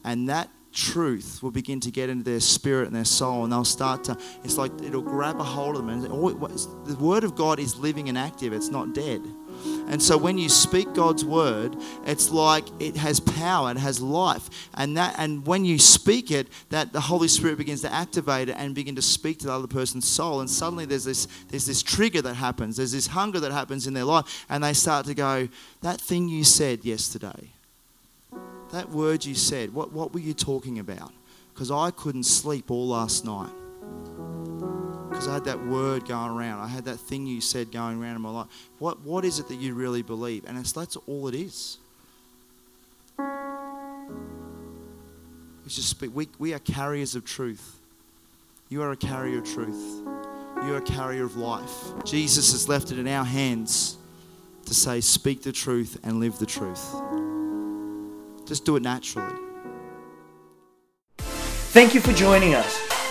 And 0.03 0.29
that 0.29 0.49
truth 0.71 1.41
will 1.41 1.51
begin 1.51 1.79
to 1.79 1.91
get 1.91 2.09
into 2.09 2.23
their 2.23 2.39
spirit 2.39 2.87
and 2.87 2.95
their 2.95 3.05
soul, 3.05 3.43
and 3.43 3.51
they'll 3.51 3.65
start 3.65 4.03
to, 4.03 4.17
it's 4.43 4.57
like 4.57 4.71
it'll 4.83 5.01
grab 5.01 5.39
a 5.39 5.43
hold 5.43 5.75
of 5.75 5.85
them. 5.85 5.89
And 5.89 6.07
oh, 6.11 6.29
the 6.29 6.95
Word 6.97 7.23
of 7.23 7.35
God 7.35 7.59
is 7.59 7.77
living 7.77 8.09
and 8.09 8.17
active, 8.17 8.53
it's 8.53 8.69
not 8.69 8.93
dead. 8.93 9.21
And 9.87 10.01
so 10.01 10.17
when 10.17 10.37
you 10.37 10.49
speak 10.49 10.93
God's 10.93 11.23
word, 11.23 11.75
it's 12.05 12.31
like 12.31 12.65
it 12.79 12.97
has 12.97 13.19
power, 13.19 13.71
it 13.71 13.77
has 13.77 14.01
life. 14.01 14.49
And 14.73 14.97
that 14.97 15.15
and 15.17 15.45
when 15.45 15.65
you 15.65 15.77
speak 15.77 16.31
it, 16.31 16.47
that 16.69 16.93
the 16.93 17.01
Holy 17.01 17.27
Spirit 17.27 17.57
begins 17.57 17.81
to 17.81 17.93
activate 17.93 18.49
it 18.49 18.55
and 18.57 18.73
begin 18.73 18.95
to 18.95 19.01
speak 19.01 19.39
to 19.39 19.47
the 19.47 19.53
other 19.53 19.67
person's 19.67 20.07
soul. 20.07 20.39
And 20.39 20.49
suddenly 20.49 20.85
there's 20.85 21.05
this 21.05 21.27
there's 21.49 21.65
this 21.65 21.83
trigger 21.83 22.21
that 22.23 22.35
happens, 22.35 22.77
there's 22.77 22.91
this 22.93 23.07
hunger 23.07 23.39
that 23.39 23.51
happens 23.51 23.87
in 23.87 23.93
their 23.93 24.05
life, 24.05 24.45
and 24.49 24.63
they 24.63 24.73
start 24.73 25.05
to 25.05 25.13
go, 25.13 25.47
That 25.81 26.01
thing 26.01 26.29
you 26.29 26.43
said 26.43 26.83
yesterday, 26.83 27.51
that 28.71 28.89
word 28.89 29.23
you 29.23 29.35
said, 29.35 29.73
what, 29.73 29.93
what 29.93 30.13
were 30.13 30.19
you 30.19 30.33
talking 30.33 30.79
about? 30.79 31.13
Because 31.53 31.71
I 31.71 31.91
couldn't 31.91 32.23
sleep 32.23 32.69
all 32.69 32.89
last 32.89 33.23
night 33.23 33.51
because 35.15 35.29
I 35.29 35.35
had 35.35 35.45
that 35.45 35.65
word 35.65 36.05
going 36.05 36.31
around. 36.31 36.59
I 36.59 36.67
had 36.67 36.83
that 36.85 36.97
thing 36.97 37.25
you 37.25 37.39
said 37.39 37.71
going 37.71 38.03
around 38.03 38.17
in 38.17 38.21
my 38.21 38.29
life. 38.29 38.47
What, 38.79 38.99
what 38.99 39.23
is 39.23 39.39
it 39.39 39.47
that 39.47 39.55
you 39.55 39.73
really 39.73 40.01
believe? 40.01 40.43
And 40.45 40.57
it's, 40.57 40.73
that's 40.73 40.97
all 41.07 41.29
it 41.29 41.35
is. 41.35 41.77
It's 45.65 45.77
just 45.77 46.01
we, 46.01 46.27
we 46.37 46.53
are 46.53 46.59
carriers 46.59 47.15
of 47.15 47.23
truth. 47.23 47.79
You 48.67 48.81
are 48.81 48.91
a 48.91 48.97
carrier 48.97 49.37
of 49.37 49.45
truth. 49.45 50.01
You 50.65 50.73
are 50.73 50.77
a 50.79 50.81
carrier 50.81 51.23
of 51.23 51.37
life. 51.37 51.71
Jesus 52.03 52.51
has 52.51 52.67
left 52.67 52.91
it 52.91 52.99
in 52.99 53.07
our 53.07 53.23
hands 53.23 53.97
to 54.65 54.73
say, 54.73 54.99
speak 54.99 55.43
the 55.43 55.53
truth 55.53 55.97
and 56.03 56.19
live 56.19 56.39
the 56.39 56.45
truth. 56.45 56.93
Just 58.45 58.65
do 58.65 58.75
it 58.75 58.83
naturally. 58.83 59.33
Thank 61.19 61.93
you 61.93 62.01
for 62.01 62.11
joining 62.11 62.53
us. 62.53 62.94